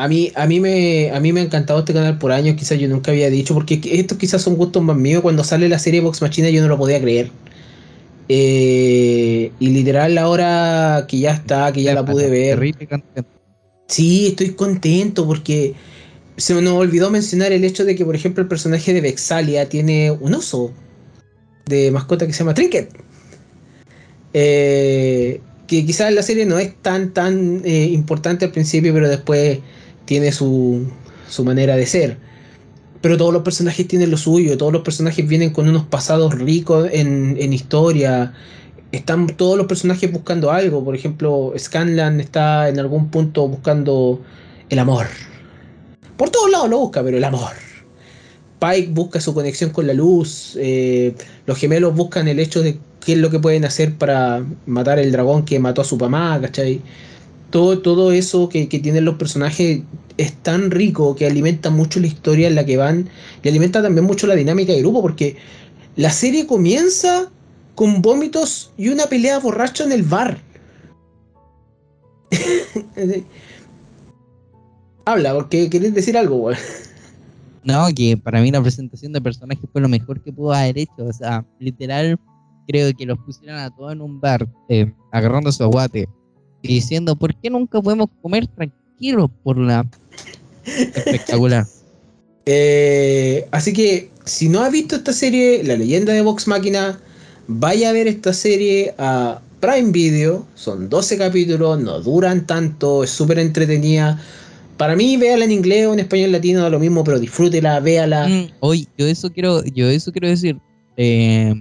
[0.00, 2.78] A mí, a, mí me, a mí me ha encantado este canal por años, quizás
[2.78, 5.20] yo nunca había dicho, porque estos quizás son gustos más míos.
[5.20, 7.30] Cuando sale la serie Vox Machina yo no lo podía creer.
[8.26, 12.74] Eh, y literal ahora que ya está, que ya la pude ver.
[13.88, 15.74] Sí, estoy contento porque
[16.38, 19.68] se me nos olvidó mencionar el hecho de que, por ejemplo, el personaje de Vexalia
[19.68, 20.72] tiene un oso
[21.66, 22.88] de mascota que se llama Trinket.
[24.32, 29.58] Eh, que quizás la serie no es tan, tan eh, importante al principio, pero después
[30.04, 30.86] tiene su,
[31.28, 32.18] su manera de ser.
[33.00, 36.88] Pero todos los personajes tienen lo suyo, todos los personajes vienen con unos pasados ricos
[36.92, 38.34] en, en historia.
[38.92, 40.84] Están todos los personajes buscando algo.
[40.84, 44.20] Por ejemplo, Scanlan está en algún punto buscando
[44.68, 45.06] el amor.
[46.16, 47.52] Por todos lados lo busca, pero el amor.
[48.60, 50.56] Pike busca su conexión con la luz.
[50.60, 51.14] eh,
[51.46, 55.10] los gemelos buscan el hecho de qué es lo que pueden hacer para matar el
[55.12, 56.82] dragón que mató a su mamá, ¿cachai?
[57.50, 59.82] Todo, todo eso que, que tienen los personajes
[60.16, 63.08] es tan rico que alimenta mucho la historia en la que van
[63.42, 65.36] y alimenta también mucho la dinámica de grupo porque
[65.96, 67.30] la serie comienza
[67.74, 70.38] con vómitos y una pelea borracho en el bar.
[75.06, 76.58] Habla, porque querés decir algo, weón.
[77.64, 81.04] No, que para mí la presentación de personajes fue lo mejor que pudo haber hecho.
[81.06, 82.18] O sea, literal,
[82.66, 86.19] creo que los pusieron a todos en un bar, eh, agarrando su aguate, y
[86.62, 89.86] diciendo, ¿por qué nunca podemos comer tranquilos por la...
[90.64, 91.66] Espectacular.
[92.46, 96.98] Eh, así que, si no has visto esta serie, La leyenda de Vox Máquina,
[97.46, 100.46] vaya a ver esta serie a Prime Video.
[100.54, 104.20] Son 12 capítulos, no duran tanto, es súper entretenida.
[104.76, 108.26] Para mí, véala en inglés o en español latino, da lo mismo, pero disfrútela, véala.
[108.26, 110.56] Mm, Hoy, yo eso quiero, yo eso quiero decir.
[110.96, 111.54] Eh,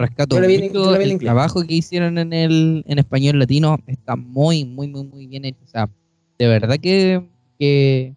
[0.00, 3.78] rescato Yo vi mucho yo el trabajo que hicieron en el en español latino.
[3.86, 5.60] Está muy, muy, muy, muy bien hecho.
[5.64, 5.88] O sea,
[6.38, 7.22] de verdad que,
[7.58, 8.14] que,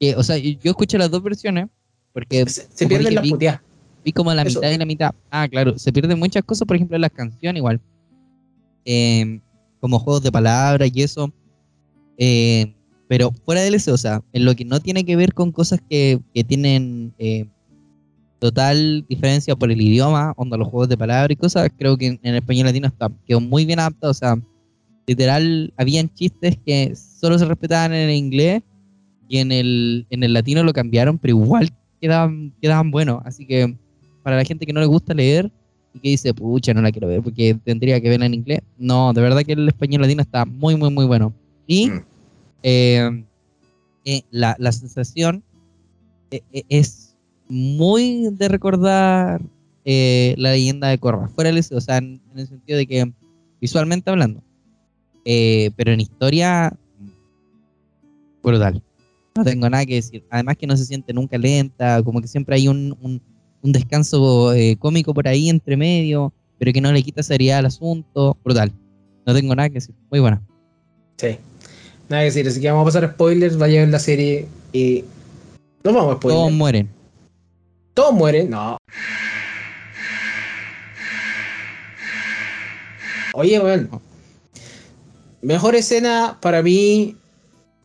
[0.00, 1.68] que- o sea, yo escuché las dos versiones
[2.12, 3.60] porque Se, se pierden las puteadas.
[4.04, 4.58] vi como la Eso.
[4.60, 5.14] mitad y la mitad.
[5.30, 7.80] Ah, claro, se pierden muchas cosas, por ejemplo, en las canciones igual.
[8.84, 9.40] Eh,
[9.80, 11.32] como juegos de palabras y eso.
[12.18, 12.72] Eh,
[13.08, 15.80] pero fuera de eso, o sea, en lo que no tiene que ver con cosas
[15.88, 17.46] que, que tienen eh,
[18.38, 22.20] total diferencia por el idioma, onda los juegos de palabras y cosas, creo que en,
[22.22, 24.10] en español latino está, quedó muy bien adaptado.
[24.10, 24.36] O sea,
[25.06, 28.62] literal, habían chistes que solo se respetaban en el inglés
[29.28, 31.70] y en el, en el latino lo cambiaron, pero igual
[32.00, 33.20] quedaban, quedaban buenos.
[33.24, 33.74] Así que
[34.22, 35.50] para la gente que no le gusta leer
[35.94, 39.12] y que dice, pucha, no la quiero ver porque tendría que verla en inglés, no,
[39.12, 41.32] de verdad que el español latino está muy, muy, muy bueno.
[41.66, 42.00] Y Mm.
[42.62, 43.24] eh,
[44.04, 45.42] eh, la, la sensación
[46.30, 47.05] eh, eh, es
[47.48, 49.40] muy de recordar
[49.84, 53.12] eh, la leyenda de Korra, fuera del o sea, en, en el sentido de que
[53.60, 54.42] visualmente hablando,
[55.24, 56.72] eh, pero en historia,
[58.42, 58.82] brutal.
[59.36, 60.24] No tengo nada que decir.
[60.30, 63.20] Además que no se siente nunca lenta, como que siempre hay un, un-
[63.62, 67.66] un descanso eh, cómico por ahí entre medio, pero que no le quita seriedad al
[67.66, 68.36] asunto.
[68.44, 68.72] Brutal.
[69.26, 69.94] No tengo nada que decir.
[70.10, 70.40] Muy buena.
[71.18, 71.36] Sí.
[72.08, 74.46] Nada que decir, así que vamos a pasar a spoilers, vaya a ver la serie
[74.72, 75.04] y.
[75.84, 76.40] No vamos a spoilers.
[76.40, 76.88] Todos mueren.
[77.96, 78.76] Todos mueren, no.
[83.32, 83.88] Oye, weón.
[85.40, 87.16] Mejor escena para mí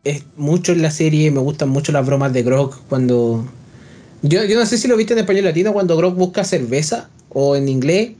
[0.04, 1.30] es mucho en la serie.
[1.30, 3.50] Me gustan mucho las bromas de Grog cuando.
[4.20, 7.56] Yo, yo no sé si lo viste en español latino cuando Grog busca cerveza o
[7.56, 8.10] en inglés.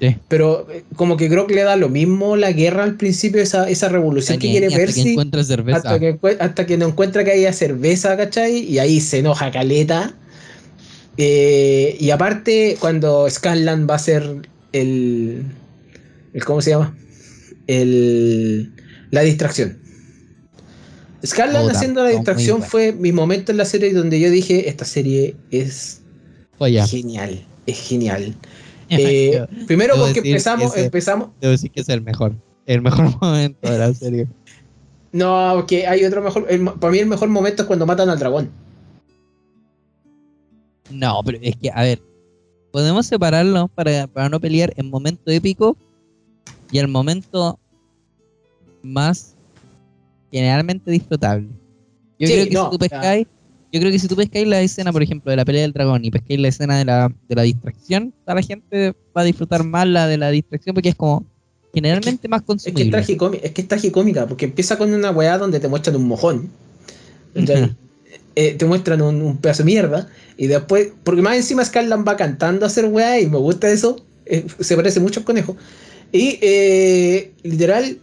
[0.00, 0.16] Sí.
[0.28, 3.88] Pero eh, como que Grog le da lo mismo la guerra al principio, esa, esa
[3.88, 5.10] revolución que quiere ver que si.
[5.10, 5.78] encuentra cerveza.
[5.78, 8.58] Hasta que, hasta que no encuentra que haya cerveza, ¿cachai?
[8.58, 10.14] Y ahí se enoja Caleta.
[11.22, 14.22] Eh, y aparte, cuando Scanlan va a ser
[14.72, 15.44] el,
[16.32, 16.44] el.
[16.46, 16.96] ¿Cómo se llama?
[17.66, 18.72] El,
[19.10, 19.78] la distracción.
[21.24, 22.70] Scarland Puta, haciendo la distracción bueno.
[22.70, 26.00] fue mi momento en la serie donde yo dije, esta serie es
[26.70, 26.86] ya.
[26.86, 28.34] genial, es genial.
[28.92, 32.34] Eh, primero Debo porque empezamos, ese- empezamos, Debo decir que es el mejor.
[32.66, 34.26] El mejor momento de la serie.
[35.12, 38.18] no, que hay otro mejor, el- para mí el mejor momento es cuando matan al
[38.18, 38.50] dragón.
[40.90, 42.00] No, pero es que, a ver,
[42.72, 45.76] podemos separarlo para, para no pelear en momento épico
[46.70, 47.58] y el momento
[48.82, 49.36] más
[50.30, 51.48] generalmente disfrutable.
[52.18, 53.26] Yo Sí, creo que no, si tú pescáis,
[53.72, 56.04] yo creo que si tú pescáis la escena, por ejemplo, de la pelea del dragón
[56.04, 59.64] y pescáis la escena de la, de la distracción, toda la gente va a disfrutar
[59.64, 61.26] más la de la distracción porque es como
[61.72, 62.90] generalmente más Es que es, consumible.
[62.90, 66.50] tragicómica, es que es tragicómica, porque empieza con una weá donde te muestran un mojón.
[67.34, 67.76] ¿cachai?
[68.36, 70.08] Eh, te muestran un, un pedazo de mierda.
[70.36, 73.96] Y después, porque más encima Scarlan va cantando a hacer weá y me gusta eso.
[74.26, 75.56] eh, se parece mucho al conejo.
[76.12, 77.98] Y eh, literal.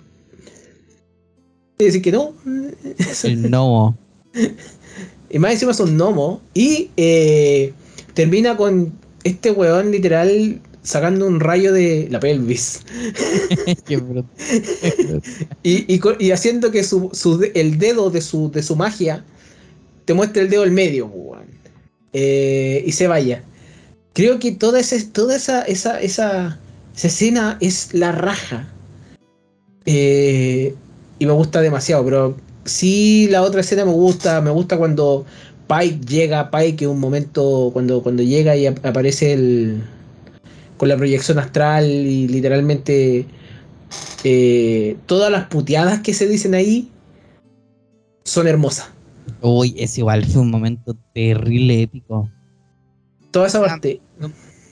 [1.78, 2.34] Decir que no.
[3.24, 3.98] El gnomo.
[5.30, 6.42] Y más encima son gnomos.
[6.54, 7.74] Y eh,
[8.14, 8.94] termina con
[9.26, 12.82] este weón literal sacando un rayo de la pelvis.
[13.86, 14.30] Qué bruto.
[15.64, 19.26] Y, y y haciendo que su, su el dedo de su, de su magia
[20.08, 21.12] te muestre el dedo del medio.
[22.14, 23.44] Eh, y se vaya.
[24.14, 26.60] Creo que toda, ese, toda esa, esa, esa,
[26.96, 28.68] esa escena es la raja.
[29.86, 30.74] Eh,
[31.20, 34.40] y me gusta demasiado, pero sí la otra escena me gusta.
[34.42, 35.26] Me gusta cuando
[35.68, 39.84] Pike llega, Pike es un momento cuando, cuando llega y ap- aparece el,
[40.78, 43.26] con la proyección astral y literalmente
[44.24, 46.90] eh, todas las puteadas que se dicen ahí
[48.24, 48.90] son hermosas.
[49.42, 52.30] Uy, es igual, fue un momento terrible épico.
[53.32, 54.02] Toda esa parte.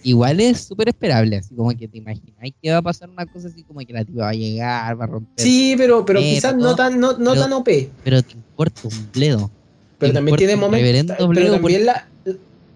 [0.03, 3.47] Igual es súper esperable, así como que te imaginas que va a pasar una cosa
[3.47, 5.43] así como que la tipa va a llegar, va a romper.
[5.43, 7.89] Sí, pero, pero quizás todo, no tan, no, no pero- tan OP.
[8.03, 9.51] Pero te importa un bledo.
[9.97, 10.77] Pero te también tiene momentos.
[10.79, 12.07] reverendo Pero también la.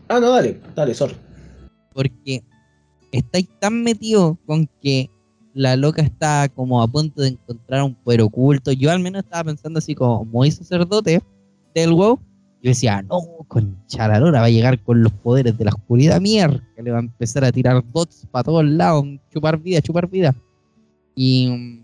[0.07, 1.15] Ah, no, dale, dale, sorry.
[1.93, 2.43] Porque
[3.11, 5.09] estáis tan metidos con que
[5.53, 8.71] la loca está como a punto de encontrar un poder oculto.
[8.71, 11.21] Yo al menos estaba pensando así como muy sacerdote
[11.73, 12.19] del WoW.
[12.61, 16.19] Yo decía, no, concha la lora, va a llegar con los poderes de la oscuridad
[16.19, 20.09] mierda, que le va a empezar a tirar dots para todos lados, chupar vida, chupar
[20.09, 20.35] vida.
[21.15, 21.81] Y,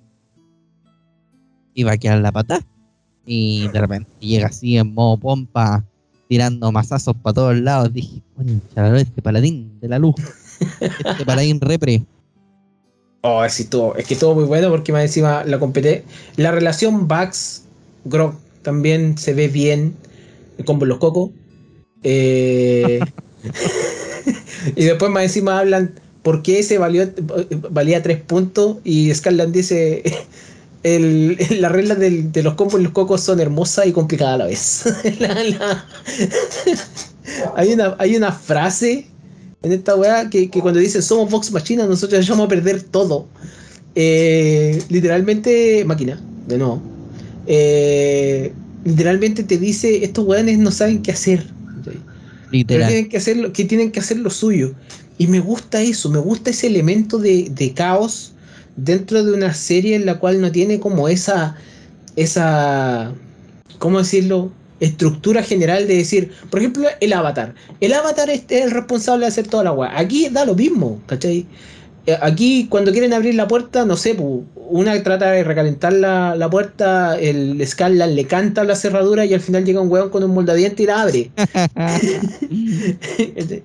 [1.86, 2.60] va a quedar la pata.
[3.26, 5.84] Y de repente llega así en modo pompa,
[6.28, 7.94] tirando mazazos para todos lados.
[7.94, 10.16] Dije, concha este paladín de la luz,
[10.80, 12.06] este paladín repre.
[13.22, 13.96] Oh, sí, todo.
[13.96, 16.04] Es que todo muy bueno porque más encima la compete.
[16.36, 17.64] La relación Bax
[18.04, 19.96] Grog también se ve bien.
[20.58, 21.30] El combo los cocos.
[22.04, 23.00] Eh,
[24.76, 27.10] y después más encima hablan por qué ese valió,
[27.72, 28.78] valía tres puntos.
[28.84, 30.04] Y Scarland dice.
[30.84, 34.38] El, las reglas del- de los combos y los cocos son hermosas y complicadas a
[34.38, 34.84] la vez.
[35.20, 35.86] La- la-
[37.56, 39.08] hay, una, hay una frase
[39.64, 43.26] en esta weá que, que cuando dicen somos Vox Machina, nosotros vamos a perder todo.
[43.96, 46.80] Eh, literalmente, máquina, de nuevo.
[47.48, 51.46] Eh, literalmente te dice, estos weones no saben qué hacer.
[51.84, 52.00] Pero
[52.52, 52.88] Literal.
[52.88, 54.74] tienen que hacer lo, que tienen que hacer lo suyo.
[55.18, 58.34] Y me gusta eso, me gusta ese elemento de, de caos
[58.76, 61.56] dentro de una serie en la cual no tiene como esa,
[62.16, 63.14] esa,
[63.80, 64.52] ¿cómo decirlo?
[64.80, 67.56] Estructura general de decir, por ejemplo, el avatar.
[67.80, 69.98] El avatar es el responsable de hacer toda la weá.
[69.98, 71.46] Aquí da lo mismo, ¿cachai?
[72.08, 76.36] Eh, Aquí cuando quieren abrir la puerta, no sé, pu, una trata de recalentar la,
[76.36, 80.24] la puerta, el Scarlan le canta la cerradura y al final llega un weón con
[80.24, 81.32] un moldadiente y la abre.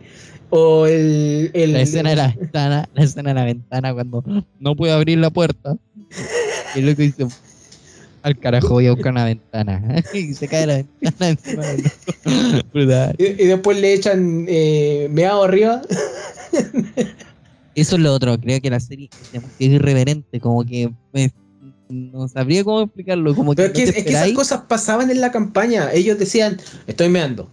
[0.51, 4.24] o el, el- La escena de la ventana, la escena de la ventana cuando
[4.59, 5.76] no puede abrir la puerta.
[6.74, 7.26] Y luego dice,
[8.22, 10.03] al carajo voy a buscar una ventana.
[10.14, 11.84] y se cae la ventana encima del
[13.18, 15.82] y, y después le echan eh, meado arriba.
[17.81, 20.93] Eso es lo otro, creo que la serie es demasiado irreverente, como que
[21.89, 24.61] no sabría cómo explicarlo, como que, Pero es que, no te es que esas cosas
[24.68, 25.93] pasaban en la campaña.
[25.93, 27.51] Ellos decían, estoy meando.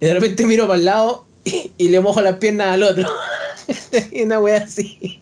[0.00, 3.08] Y de repente miro para el lado y, y le mojo las piernas al otro.
[4.12, 5.20] y una wea así.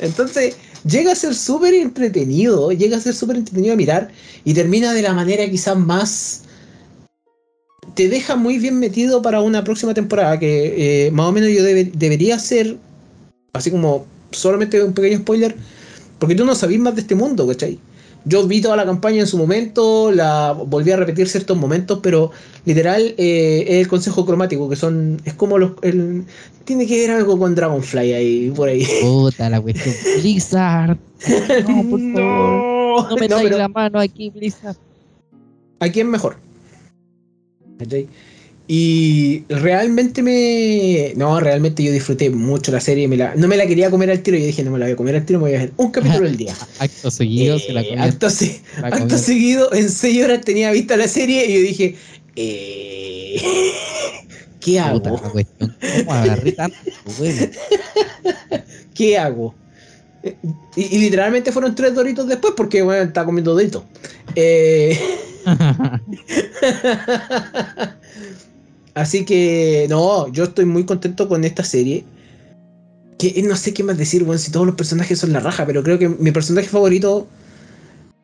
[0.00, 0.56] Entonces,
[0.88, 2.72] llega a ser súper entretenido.
[2.72, 4.10] Llega a ser súper entretenido a mirar.
[4.44, 6.42] Y termina de la manera quizás más.
[7.96, 10.38] Te deja muy bien metido para una próxima temporada.
[10.38, 12.76] Que eh, más o menos yo debe- debería ser.
[13.52, 15.56] Así como solamente un pequeño spoiler.
[16.20, 17.78] Porque tú no sabís más de este mundo, ¿cachai?
[18.28, 22.32] Yo vi toda la campaña en su momento, la volví a repetir ciertos momentos, pero
[22.64, 25.20] literal eh, es el consejo cromático, que son.
[25.24, 25.72] Es como los.
[25.82, 26.24] el-
[26.64, 28.84] tiene que ver algo con Dragonfly ahí, por ahí.
[29.02, 29.94] Puta la cuestión.
[30.20, 30.98] Blizzard.
[31.68, 32.00] No, por favor.
[32.00, 34.76] No, No me no, pero la mano aquí, Blizzard.
[35.80, 36.36] aquí es mejor.
[37.78, 38.08] ¿Cachai?
[38.68, 41.12] Y realmente me.
[41.16, 43.06] No, realmente yo disfruté mucho la serie.
[43.06, 44.36] me la- No me la quería comer al tiro.
[44.38, 45.90] Yo dije, no me la voy a comer al tiro, me voy a hacer un
[45.92, 46.54] capítulo al día.
[46.80, 48.02] Acto seguido se la Eh, comió.
[48.04, 49.18] acto, se- la acto comió.
[49.18, 51.94] seguido, en 6 horas tenía vista la serie y yo dije,
[52.34, 53.40] eh,
[54.60, 55.00] ¿qué hago?
[55.00, 55.18] ¿Cómo
[56.12, 56.76] agarré tanto?
[57.18, 57.46] Bueno,
[58.94, 59.54] ¿Qué hago?
[60.76, 63.84] Y, y literalmente fueron tres doritos después porque, bueno, estaba comiendo doritos.
[64.34, 64.98] Eh,
[68.94, 72.04] Así que, no, yo estoy muy contento con esta serie.
[73.18, 75.64] Que eh, no sé qué más decir, bueno, si todos los personajes son la raja,
[75.66, 77.26] pero creo que mi personaje favorito.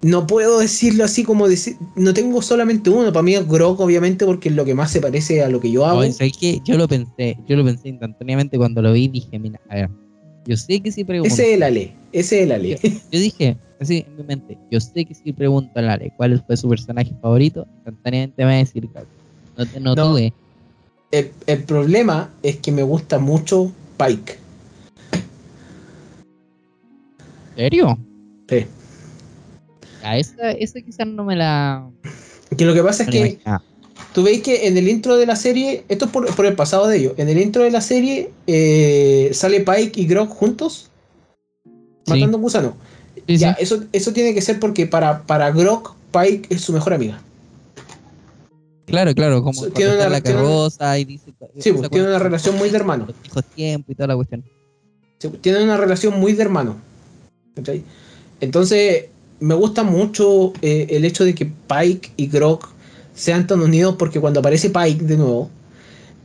[0.05, 1.77] No puedo decirlo así como decir.
[1.95, 3.13] No tengo solamente uno.
[3.13, 5.71] Para mí es Grok, obviamente, porque es lo que más se parece a lo que
[5.71, 6.01] yo hago.
[6.01, 6.61] Oye, ¿sabes qué?
[6.65, 9.91] Yo lo pensé, yo lo pensé instantáneamente cuando lo vi, dije, mira, a ver,
[10.47, 11.93] yo sé que si pregunto, Ese es el Ale.
[12.13, 12.79] Ese es el Ale.
[13.11, 16.57] yo dije, así en mi mente, yo sé que si pregunto a Lale cuál fue
[16.57, 18.89] su personaje favorito, instantáneamente me va a decir.
[19.57, 20.11] No, te, no, No.
[20.11, 20.33] tuve.
[21.11, 24.39] El, el problema es que me gusta mucho Pike.
[27.51, 27.99] ¿En serio?
[28.49, 28.67] Sí.
[30.03, 31.89] A esa, esa quizás no me la...
[32.57, 33.63] Que lo que pasa es no que imaginaba.
[34.15, 36.87] Tú veis que en el intro de la serie, esto es por, por el pasado
[36.89, 40.89] de ellos, en el intro de la serie eh, sale Pike y Grok juntos
[42.05, 42.15] Sí.
[42.15, 42.77] matando un gusano.
[43.29, 43.63] Sí, ya, sí.
[43.63, 47.21] Eso, eso tiene que ser porque para, para Grok, Pike es su mejor amiga.
[48.87, 51.33] Claro, claro, como tiene una- la tiene carroza y dice...
[51.61, 53.07] Sí, pues, tiene una relación muy de hermano.
[53.25, 54.43] Hijos tiempo y toda la cuestión.
[55.19, 56.77] Sí, Tienen una relación muy de hermano.
[57.55, 57.85] ¿cachai?
[58.41, 59.05] Entonces,
[59.39, 62.72] me gusta mucho eh, el hecho de que Pike y Grok
[63.15, 65.51] sean tan unidos porque cuando aparece Pike de nuevo,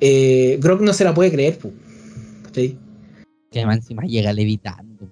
[0.01, 1.57] eh, Grok no se la puede creer.
[2.43, 2.77] ¿cachai?
[3.51, 5.07] Que además encima llega levitando.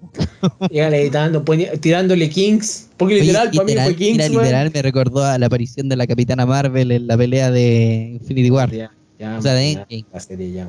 [0.70, 1.42] Llega levitando,
[1.80, 2.88] tirándole Kings.
[2.96, 4.16] Porque Oye, literal, para mí fue Kings.
[4.16, 8.18] mira, literal me recordó a la aparición de la Capitana Marvel en la pelea de
[8.20, 8.70] Infinity War.
[8.70, 10.04] Ya, ya, O sea, de ya, Endgame.
[10.12, 10.68] la serie ya.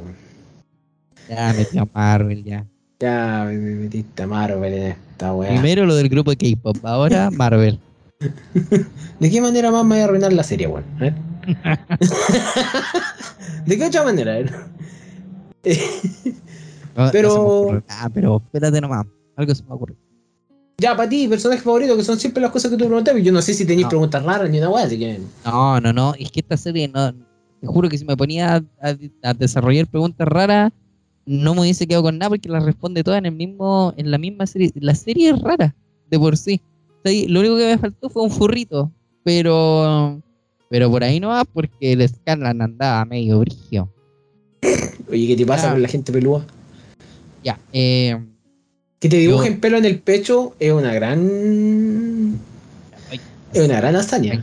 [1.29, 2.65] Ya metió a Marvel, ya.
[2.99, 5.49] Ya me me metiste a Marvel en esta weá.
[5.49, 7.79] Primero lo del grupo de K-pop, ahora Marvel.
[9.19, 10.83] ¿De qué manera más me voy a arruinar la serie, weón?
[10.99, 11.13] Ver.
[13.65, 14.39] ¿De qué otra manera?
[16.95, 19.05] No, Pero- nada, pero espérate nomás.
[19.35, 19.95] Algo se me ocurre.
[20.79, 23.15] Ya, para ti, personaje favorito, que son siempre las cosas que tú preguntas.
[23.21, 23.89] Yo no sé si tenéis No.
[23.89, 25.19] preguntas raras ni una weá, así que.
[25.45, 26.13] No, no, no.
[26.19, 27.13] Es que esta serie no.
[27.59, 28.97] Te juro que si me ponía a, a-
[29.29, 30.71] a desarrollar preguntas raras,
[31.25, 34.17] no me hubiese quedado con nada porque las responde todas en el mismo, en la
[34.19, 34.71] misma serie.
[34.75, 35.75] La serie es rara,
[36.09, 36.61] de por sí.
[37.27, 38.91] Lo único que me faltó fue un furrito.
[39.23, 40.21] Pero.
[40.69, 43.89] Pero por ahí no va porque el Scanlan andaba medio brigio.
[45.09, 45.73] Oye, ¿qué te pasa Ah.
[45.73, 46.45] con la gente pelúa?
[47.43, 48.17] Ya, eh.
[48.99, 52.37] Que te Yo- dibujen pelo en el pecho es una gran.
[53.53, 54.41] Es una gran hazaña.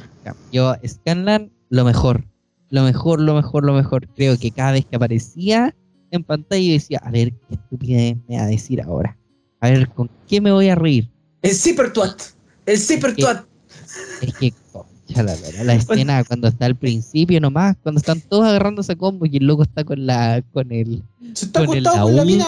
[0.53, 2.25] Yo, Scanlan, lo mejor.
[2.71, 4.09] Lo mejor, lo mejor, lo mejor.
[4.17, 5.75] Creo que cada vez que aparecía
[6.11, 9.19] en pantalla yo decía, a ver, qué estupidez me va a decir ahora.
[9.61, 11.11] A ver, ¿con qué me voy a reír?
[11.43, 12.21] El Zipper Twat.
[12.67, 13.15] El Zipper.
[13.15, 13.45] Twat.
[14.21, 18.47] Es que, concha la, lora, la escena cuando está al principio nomás, cuando están todos
[18.47, 21.03] agarrándose a combo y el loco está con la, con el,
[21.35, 22.33] Se está Con el acostado con la laúd.
[22.33, 22.47] mina,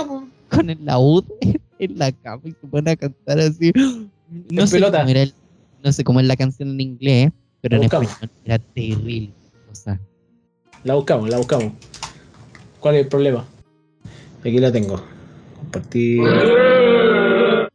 [0.50, 1.24] con el laúd
[1.78, 3.72] en la cama y se pone a cantar así.
[4.50, 4.98] No En sé pelota.
[4.98, 5.34] cómo era el-
[5.84, 8.10] no sé cómo es la canción en inglés, pero La en buscamos.
[8.10, 9.30] español era terrible.
[9.70, 10.00] O sea,
[10.84, 11.72] La buscamos, la buscamos.
[12.80, 13.44] ¿Cuál es el problema?
[14.40, 15.00] Aquí la tengo.
[15.58, 16.22] Compartir.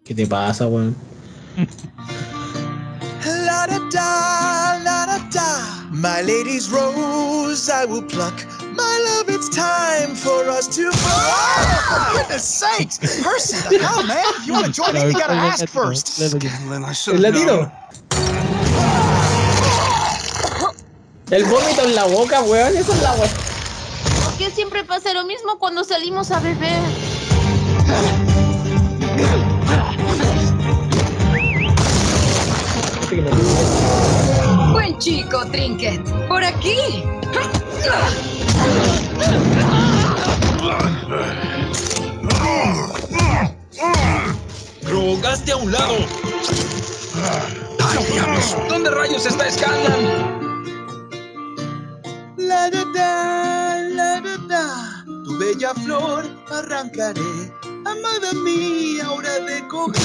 [0.04, 0.96] ¿Qué te pasa, weón?
[3.92, 5.86] Da la da da.
[5.92, 8.46] My lady's rose I will pluck.
[8.74, 10.90] My love, it's time for us to.
[10.94, 13.00] Oh, for goodness sakes!
[13.22, 14.24] Percy, the hell, man?
[14.38, 16.22] If you want to join in, you gotta ask first.
[16.22, 16.28] I
[17.12, 17.72] ¿El latino?
[21.30, 22.78] El vómito en la boca, weón.
[22.78, 23.30] Eso es la weón.
[24.24, 27.11] ¿Por qué siempre pasa lo mismo cuando salimos a beber?
[35.00, 36.02] Chico, Trinket.
[36.28, 37.04] Por aquí.
[44.82, 45.96] ¡Drogaste a un lado!
[48.70, 50.42] ¿Dónde rayos está Scanlan?
[52.38, 55.06] La da da, la da da.
[55.26, 57.61] Tu bella flor arrancaré.
[57.92, 60.02] Amada mía, hora de coger.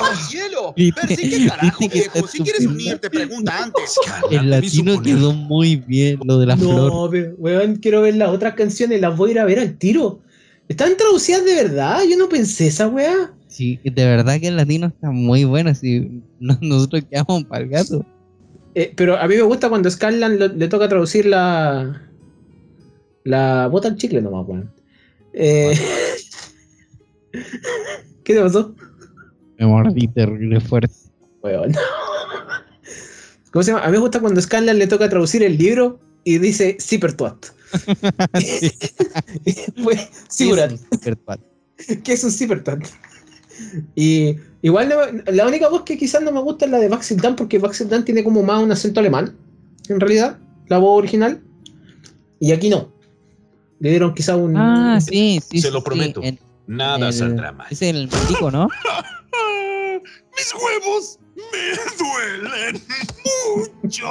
[0.00, 0.74] ¡Oh, cielo!
[0.94, 2.26] Percy, ¿qué carajo, viejo?
[2.28, 3.96] Si quieres unirte, pregunta antes.
[4.30, 6.92] El latino quedó muy bien, lo de la flor.
[6.92, 9.00] No, pero, weón, quiero ver las otras canciones.
[9.00, 10.20] Las voy a ir a ver al tiro.
[10.68, 12.00] ¿Están traducidas de verdad?
[12.08, 13.32] Yo no pensé esa weá.
[13.48, 15.74] Sí, de verdad que el latino está muy bueno.
[15.74, 18.04] Si no- nosotros quedamos para el gato.
[18.74, 22.02] Eh, pero a mí me gusta cuando Scanlan lo- le toca traducir la.
[23.24, 24.72] La bota al chicle nomás, weón.
[25.38, 25.74] Eh,
[28.24, 28.74] ¿Qué te pasó?
[29.58, 30.94] Me mordí terrible fuerte.
[31.42, 31.72] Weón.
[33.52, 33.84] ¿Cómo se llama?
[33.84, 37.46] A mí me gusta cuando Scanlan le toca traducir el libro y dice Zippertuat.
[39.82, 40.70] Fue Sigurat.
[40.70, 41.40] Sí, es un virtual.
[42.04, 42.84] que es un Zippertuat.
[43.94, 47.16] Y igual no- la única voz que quizás no me gusta es la de Baxel
[47.18, 49.34] Dan, porque Baxel Dan tiene como más un acento alemán,
[49.88, 51.40] en realidad, la voz original.
[52.38, 52.92] Y aquí no.
[53.78, 54.56] Le dieron quizás un.
[54.56, 55.60] Ah, sí, sí.
[55.60, 56.22] Se sí, lo sí, prometo.
[56.22, 57.66] en- Nada el- saldrá mal.
[57.70, 58.68] Es el médico, ¿no?
[60.36, 62.82] Mis huevos me duelen
[63.56, 64.06] mucho.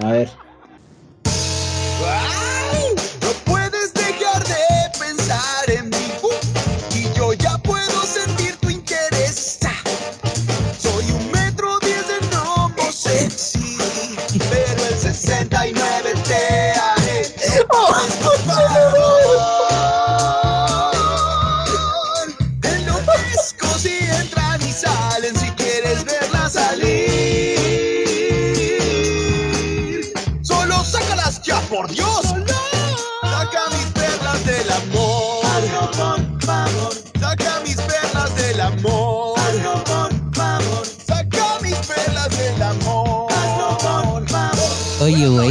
[0.00, 0.28] A ver.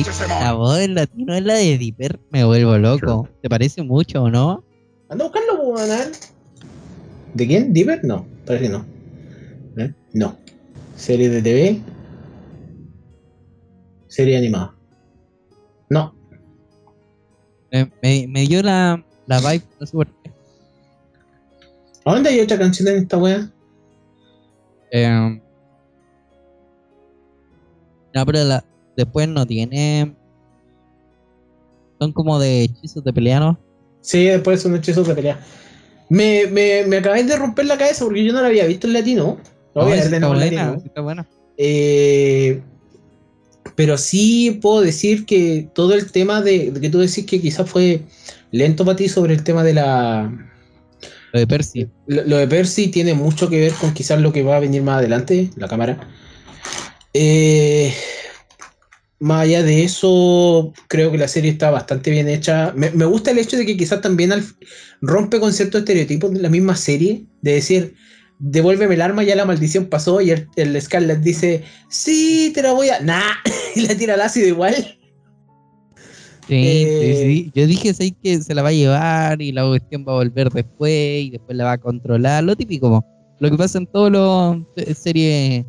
[0.04, 2.20] Güey, la voz del latino es la de Dipper.
[2.30, 3.28] Me vuelvo loco.
[3.42, 4.64] ¿Te parece mucho o no?
[5.10, 6.12] Anda a buscarlo, weón.
[7.34, 7.74] ¿De quién?
[7.74, 8.04] ¿Diver?
[8.04, 8.86] No, parece que no.
[9.78, 9.94] ¿Eh?
[10.14, 10.38] No.
[10.96, 11.82] Serie de TV.
[14.08, 14.76] Serie animada.
[15.90, 16.16] No.
[17.72, 20.32] Me, me, me dio la, la vibe, no sé por qué.
[22.06, 23.52] ¿A dónde hay otra canción en esta wea?
[24.92, 25.40] Eh,
[28.14, 28.64] no, pero la-
[28.98, 30.14] después no tiene.
[32.00, 33.60] Son como de hechizos de pelea, ¿no?
[34.02, 35.40] Sí, después son hechizos de pelea.
[36.10, 38.94] Me, me, me acabáis de romper la cabeza porque yo no la había visto en
[38.94, 39.38] latino.
[39.76, 40.80] No, de está nuevo en buena, latino.
[40.82, 41.28] sí está buena.
[41.58, 42.62] Eh,
[43.76, 47.70] pero sí puedo decir que todo el tema de, de que tú decís que quizás
[47.70, 48.02] fue
[48.52, 50.32] lento para ti sobre el tema de la.
[51.34, 51.88] Lo de Percy.
[52.08, 54.82] Lo, lo de Percy tiene mucho que ver con quizás lo que va a venir
[54.82, 56.08] más adelante, la cámara.
[57.14, 57.94] Eh,
[59.20, 62.74] más allá de eso, creo que la serie está bastante bien hecha.
[62.76, 64.44] Me, me gusta el hecho de que quizás también al-
[65.02, 67.96] rompe con ciertos estereotipos de la misma serie, de decir,
[68.40, 72.74] devuélveme el arma, ya la maldición pasó, y el, el Scarlet dice, sí, te la
[72.74, 73.00] voy a...
[73.00, 73.34] Nah,
[73.76, 74.76] y le tira el ácido igual.
[76.48, 77.52] Sí, Eh, sí.
[77.54, 80.50] Yo dije sí, que se la va a llevar y la cuestión va a volver
[80.50, 82.44] después y después la va a controlar.
[82.44, 83.06] Lo típico, como
[83.40, 84.14] lo que pasa en todas
[84.76, 85.66] las series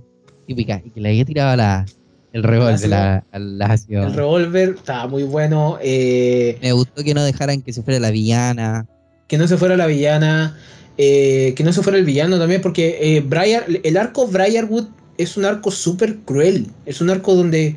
[0.47, 0.81] típicas.
[0.85, 1.85] Y que le haya tirado la,
[2.33, 3.25] el revólver la-
[3.63, 4.07] ácido.
[4.07, 5.79] El revólver estaba muy bueno.
[5.81, 8.87] eh, Me gustó que no dejaran que se fuera la villana.
[9.29, 10.57] que no se fuera la villana,
[10.97, 14.87] eh, que no se fuera el villano también, porque eh, Briar, el arco Briarwood
[15.19, 17.77] es un arco súper cruel, es un arco donde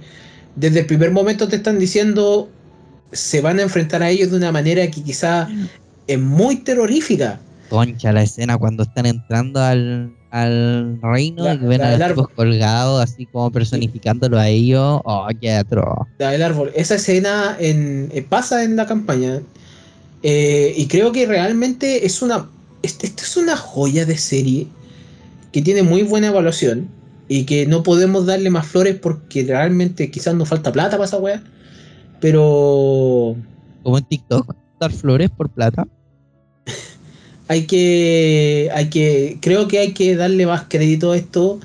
[0.56, 2.49] desde el primer momento te están diciendo
[3.12, 5.49] se van a enfrentar a ellos de una manera que quizá
[6.08, 7.39] es muy terrorífica.
[7.70, 12.25] Concha, la escena cuando están entrando al, al reino La- y ven a los árbol.
[12.25, 15.01] tipos colgados, así como personificándolo a ellos.
[15.03, 16.07] Oh, qué atroz.
[16.17, 16.71] La del árbol.
[16.75, 19.41] Esa escena en, eh, pasa en la campaña.
[20.23, 22.47] eh, y creo que realmente es una.
[22.84, 24.67] Esto es una joya de serie
[25.51, 26.88] que tiene muy buena evaluación.
[27.27, 31.17] Y que no podemos darle más flores porque realmente quizás nos falta plata para esa
[31.17, 31.41] wea.
[32.19, 33.36] Pero
[33.84, 35.88] Como en TikTok, dar flores por plata.
[37.52, 38.70] Hay que.
[38.74, 39.38] hay que.
[39.41, 41.60] Creo que hay que darle más crédito a esto.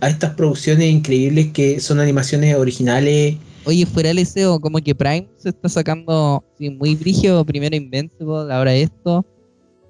[0.00, 3.36] A estas producciones increíbles que son animaciones originales.
[3.64, 8.52] Oye, fuera el SEO, como que Prime se está sacando sí, muy brígido, primero Invincible,
[8.52, 9.24] ahora esto,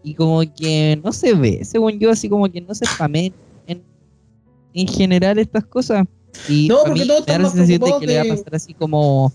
[0.04, 3.32] y como que no se ve, según yo, así como que no se spamea
[3.66, 3.82] en,
[4.74, 6.04] en general estas cosas.
[6.46, 8.74] Y No, porque mí todos me están más de que le va a pasar así
[8.74, 9.32] como,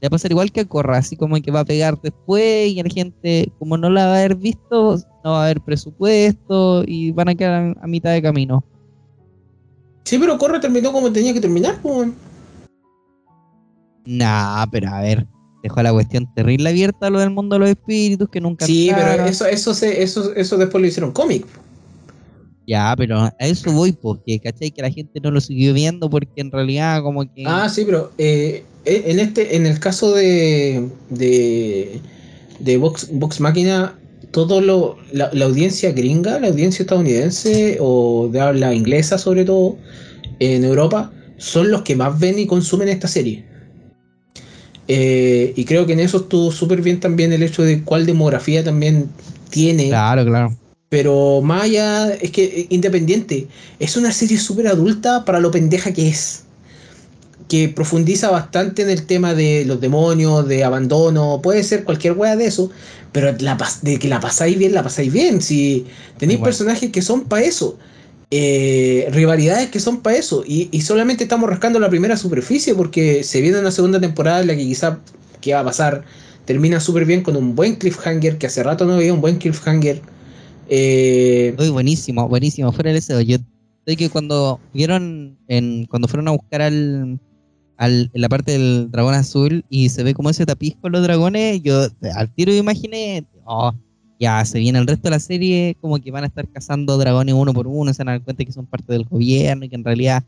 [0.00, 2.68] le va a pasar igual que a Corra, así como que va a pegar después
[2.68, 6.84] y la gente, como no la va a haber visto, no va a haber presupuesto
[6.86, 8.64] y van a quedar a, a mitad de camino.
[10.04, 12.08] Sí, pero Corre terminó como tenía que terminar, pues.
[14.06, 15.26] Nah, pero a ver,
[15.62, 19.24] dejó la cuestión terrible abierta lo del mundo de los espíritus que nunca Sí, pero
[19.24, 21.46] eso, eso, se, eso, eso después lo hicieron cómic.
[22.66, 24.70] Ya, pero a eso voy, porque, ¿cachai?
[24.70, 27.44] Que la gente no lo siguió viendo porque en realidad como que...
[27.46, 32.00] Ah, sí, pero eh, en este, en el caso de de,
[32.60, 33.98] de Vox, Vox Máquina,
[34.30, 39.76] todo lo, la, la audiencia gringa, la audiencia estadounidense o de habla inglesa sobre todo
[40.38, 43.44] en Europa, son los que más ven y consumen esta serie.
[44.92, 48.64] Eh, y creo que en eso estuvo súper bien también el hecho de cuál demografía
[48.64, 49.08] también
[49.48, 49.88] tiene.
[49.88, 50.56] Claro, claro.
[50.88, 53.46] Pero allá, es que eh, Independiente
[53.78, 56.44] es una serie súper adulta para lo pendeja que es.
[57.48, 62.36] Que profundiza bastante en el tema de los demonios, de abandono, puede ser cualquier wea
[62.36, 62.70] de eso,
[63.12, 65.42] pero la, de que la pasáis bien, la pasáis bien.
[65.42, 65.86] Si
[66.18, 66.48] tenéis Igual.
[66.50, 67.76] personajes que son para eso,
[68.30, 73.24] eh, rivalidades que son para eso, y, y solamente estamos rascando la primera superficie porque
[73.24, 75.00] se viene una segunda temporada en la que quizá,
[75.40, 76.04] ¿qué va a pasar?
[76.44, 80.02] Termina súper bien con un buen cliffhanger, que hace rato no veía un buen cliffhanger.
[80.68, 82.70] Eh, Uy, buenísimo, buenísimo.
[82.70, 83.20] Fuera del deseo.
[83.20, 83.38] Yo
[83.86, 87.18] sé que cuando vieron, en, cuando fueron a buscar al,
[87.80, 91.02] al, en la parte del dragón azul y se ve como ese tapiz con los
[91.02, 93.72] dragones, yo al tiro imaginé, oh,
[94.20, 97.34] ya se viene el resto de la serie, como que van a estar cazando dragones
[97.34, 99.76] uno por uno, se van a dar cuenta que son parte del gobierno y que
[99.76, 100.22] en realidad.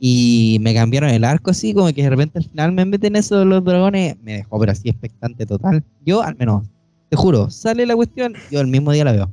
[0.00, 3.38] Y me cambiaron el arco así, como que de repente al final me meten eso
[3.38, 5.84] de los dragones, me dejó pero así expectante total.
[6.04, 6.66] Yo al menos,
[7.10, 9.30] te juro, sale la cuestión, yo el mismo día la veo.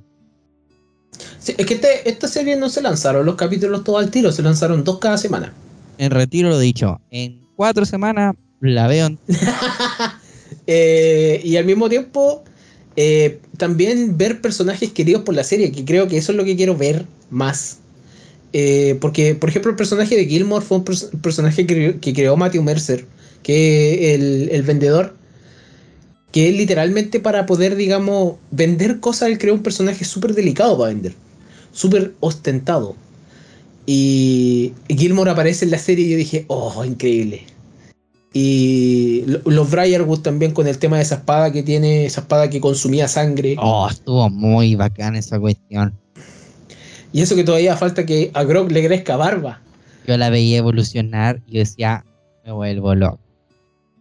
[1.39, 4.43] sí, es que este- esta serie no se lanzaron los capítulos todos al tiro, se
[4.43, 5.51] lanzaron dos cada semana.
[5.97, 9.09] En retiro lo dicho, en cuatro semanas la veo
[10.67, 12.43] Eh, y al mismo tiempo,
[12.95, 16.55] eh, también ver personajes queridos por la serie, que creo que eso es lo que
[16.55, 17.77] quiero ver más.
[18.51, 22.63] Eh, porque, por ejemplo, el personaje de Gilmore fue un pers- personaje que, creó Matthew
[22.63, 23.05] Mercer,
[23.43, 25.15] que el, el vendedor,
[26.31, 31.13] que literalmente para poder, digamos, vender cosas, él creó un personaje súper delicado para vender,
[31.71, 32.95] súper ostentado.
[33.85, 37.43] Y Gilmore aparece en la serie y yo dije, oh, increíble.
[38.33, 42.49] Y lo- los Briarwood también con el tema de esa espada que tiene, esa espada
[42.49, 43.55] que consumía sangre.
[43.59, 45.93] Oh, estuvo muy bacán esa cuestión.
[47.13, 49.61] Y eso que todavía falta que a Grog le crezca barba.
[50.05, 52.03] Yo la veía evolucionar y decía,
[52.45, 53.19] me vuelvo loco.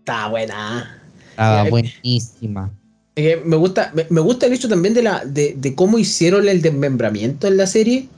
[0.01, 1.01] Está buena.
[1.31, 2.73] Estaba Eh, buenísima.
[3.17, 6.49] Eh, me gusta, me, me gusta el hecho también de la, de, de cómo hicieron
[6.49, 8.09] el desmembramiento en la serie.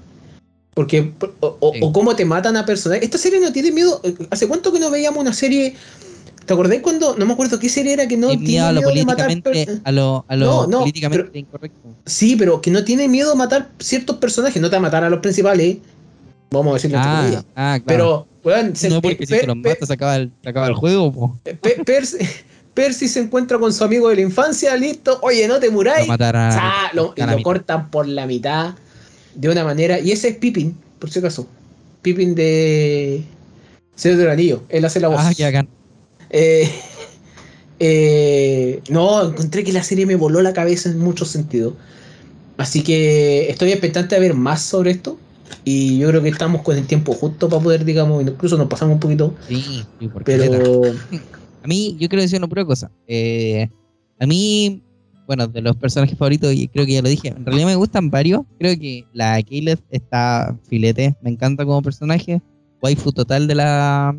[0.76, 1.10] Porque,
[1.40, 1.80] o, o- Sí.
[1.82, 3.02] o cómo te matan a personajes.
[3.04, 4.02] Esta serie no tiene miedo.
[4.28, 5.74] ¿Hace cuánto que no veíamos una serie?
[6.44, 7.16] ¿Te acordás cuando?
[7.16, 9.42] No me acuerdo qué serie era que no tiene miedo a lo miedo de matar
[9.42, 11.88] per- a lo, a lo No, no, políticamente pero- incorrecto.
[12.04, 14.60] Sí, pero que no tiene miedo a matar ciertos personajes.
[14.60, 15.78] No te va a matar a los principales.
[16.50, 17.44] Vamos a decirlo entre Ah, comillas.
[17.56, 18.26] ah, claro.
[18.44, 21.10] Pero, se- no, porque si te los matas se acaba el, se acaba el juego,
[21.10, 21.38] po.
[21.42, 21.82] Pe-
[22.74, 25.18] Percy, se encuentra con su amigo de la infancia, listo.
[25.22, 26.06] Oye, no te Lo muráis.
[26.92, 28.74] lo, y a la lo cortan por la mitad
[29.36, 30.00] de una manera.
[30.00, 31.46] Y ese es Pippin, por si acaso.
[32.02, 33.22] Pippin de
[33.94, 34.62] Señor del Anillo.
[34.68, 35.18] Él hace la voz.
[35.20, 35.68] Ah, qué bacán.
[36.30, 36.70] Eh,
[37.78, 41.74] eh, no, encontré que la serie me voló la cabeza en muchos sentidos.
[42.56, 45.18] Así que estoy expectante a ver más sobre esto.
[45.64, 48.94] Y yo creo que estamos con el tiempo justo para poder, digamos, incluso nos pasamos
[48.94, 49.34] un poquito.
[49.48, 49.84] Sí.
[50.24, 50.82] Pero
[51.62, 52.90] A mí, yo quiero decir una pura cosa.
[53.06, 53.68] Eh,
[54.18, 54.82] a mí,
[55.26, 58.10] bueno, de los personajes favoritos, y creo que ya lo dije, en realidad me gustan
[58.10, 58.42] varios.
[58.58, 62.40] Creo que la Caleb está filete, me encanta como personaje.
[62.82, 64.14] Waifu total de la,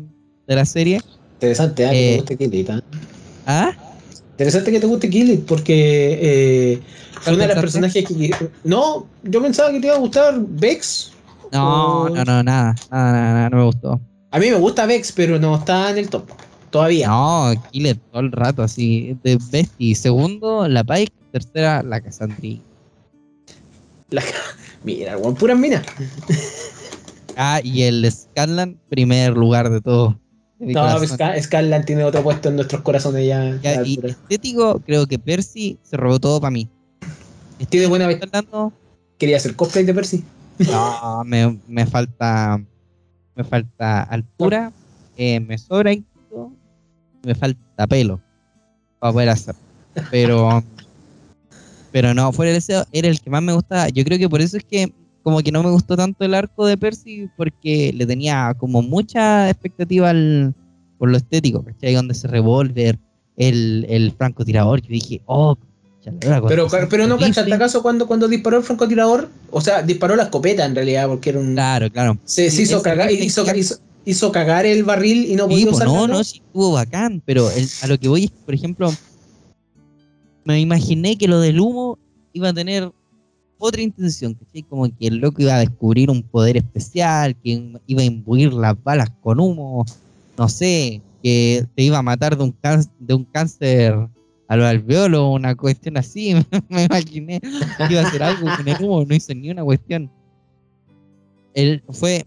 [0.46, 1.00] de la serie.
[1.34, 1.90] interesante, ¿ah?
[1.90, 2.70] que Eh, te guste Killit.
[2.70, 2.82] ¿ah?
[3.46, 3.70] ¿Ah?
[4.32, 6.80] Interesante que te guste Killit porque eh,
[7.22, 8.34] fue una de las personajes que.
[8.64, 11.12] No, yo pensaba que te iba a gustar Vex.
[11.52, 14.00] No, no, no, nada, nada, nada, nada, no me gustó.
[14.30, 16.28] A mí me gusta Vex, pero no está en el top.
[16.70, 17.08] Todavía.
[17.08, 19.94] No, Killer todo el rato, así, de Bestie.
[19.94, 21.12] Segundo, la Pike.
[21.32, 22.62] Tercera, la Cassandri.
[24.10, 24.22] La-
[24.84, 25.84] mira, weón, puras minas.
[27.36, 30.18] Ah, y el Scanlan, primer lugar de todo.
[30.58, 30.98] de No,
[31.40, 33.58] Scarlan tiene otro puesto en nuestros corazones ya.
[33.62, 36.68] Ya, y estético, creo que Percy se robó todo para mí.
[37.68, 38.20] Tiene buena vez.
[38.22, 38.72] Hablando,
[39.18, 40.24] Quería hacer cosplay de Percy.
[40.58, 42.60] no, me, me falta
[43.36, 44.72] me falta altura,
[45.16, 45.92] eh, me sobra
[47.24, 48.20] me falta pelo
[48.98, 49.54] para poder hacer.
[50.10, 50.62] Pero
[51.90, 53.88] pero no, fuera de ese era el que más me gustaba.
[53.88, 54.92] Yo creo que por eso es que
[55.22, 59.48] como que no me gustó tanto el arco de Percy porque le tenía como mucha
[59.50, 60.54] expectativa al,
[60.98, 61.94] por lo estético, ¿cachai?
[61.94, 62.98] Donde se revolver,
[63.36, 65.56] el, el francotirador, yo dije, oh,
[66.48, 67.28] Pero, pero no horrible.
[67.34, 69.28] cachaste acaso cuando, cuando disparó el francotirador.
[69.50, 71.52] O sea, disparó la escopeta en realidad, porque era un.
[71.54, 72.18] Claro, claro.
[72.24, 75.76] Se, hizo, cagar, hizo, que- hizo, hizo cagar el barril y no Sí, podía pues,
[75.76, 75.94] usarlo.
[75.94, 78.90] no, no, sí estuvo bacán, pero el- a lo que voy es que, por ejemplo,
[80.44, 81.98] me imaginé que lo del humo
[82.32, 82.90] iba a tener
[83.58, 84.62] otra intención, ¿cachai?
[84.62, 88.80] Como que el loco iba a descubrir un poder especial, que iba a imbuir las
[88.82, 89.84] balas con humo,
[90.38, 93.94] no sé, que te iba a matar de un, cán- de un cáncer
[94.46, 96.34] a lo alveolo, una cuestión así.
[96.70, 100.10] Me imaginé que iba a hacer algo con el humo, no hizo ni una cuestión.
[101.54, 102.24] Él fue,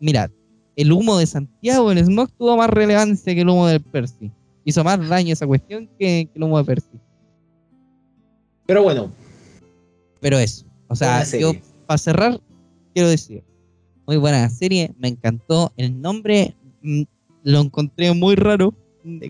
[0.00, 0.30] mira,
[0.76, 4.30] el humo de Santiago, el smog, tuvo más relevancia que el humo del Percy.
[4.64, 6.98] Hizo más daño esa cuestión que, que el humo de Percy.
[8.66, 9.10] Pero bueno,
[10.20, 11.52] Pero eso, o sea, yo
[11.86, 12.40] para cerrar,
[12.94, 13.42] quiero decir,
[14.06, 15.72] muy buena serie, me encantó.
[15.76, 17.02] El nombre mm,
[17.42, 18.72] lo encontré muy raro,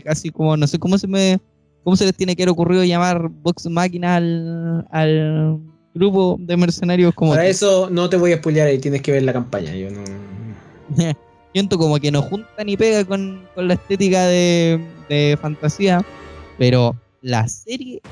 [0.04, 1.40] casi como, no sé cómo se me,
[1.84, 5.58] cómo se les tiene que haber ocurrido llamar Vox Máquina al, al
[5.94, 9.22] grupo de mercenarios como para eso no te voy a spoilear ahí, tienes que ver
[9.22, 9.74] la campaña.
[9.74, 10.02] Yo no.
[11.52, 16.00] siento como que no junta ni pega con, con la estética de, de fantasía,
[16.58, 18.02] pero la serie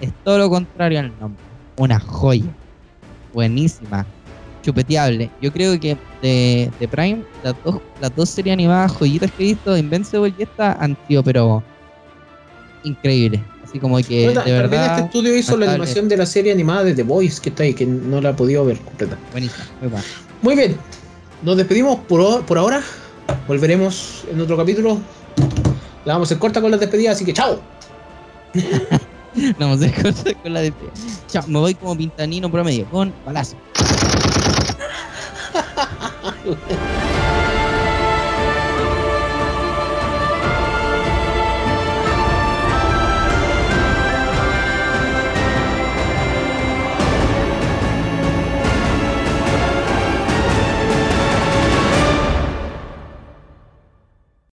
[0.00, 1.42] es todo lo contrario al nombre.
[1.76, 2.54] Una joya.
[3.32, 4.06] Buenísima.
[4.62, 5.30] Chupeteable.
[5.40, 9.46] Yo creo que de, de Prime, las dos, las dos series animadas joyitas que he
[9.48, 11.62] visto, Invincible y esta, han sido, pero
[12.84, 13.42] increíble.
[13.64, 16.52] Así como que Bueno, de también este verdad, estudio hizo la animación de la serie
[16.52, 19.18] animada de The Voice que está ahí, que no la he podido ver completa.
[19.30, 20.00] buenísima, muy.
[20.40, 20.76] Muy bien,
[21.42, 22.82] nos despedimos por, por ahora.
[23.46, 24.98] Volveremos en otro capítulo.
[26.04, 27.60] La vamos a hacer corta con las despedidas, así que chao.
[29.34, 30.92] No, vamos a hacer cosas con la despedida.
[31.28, 33.56] Chao, me voy como pintanino promedio, con balazo.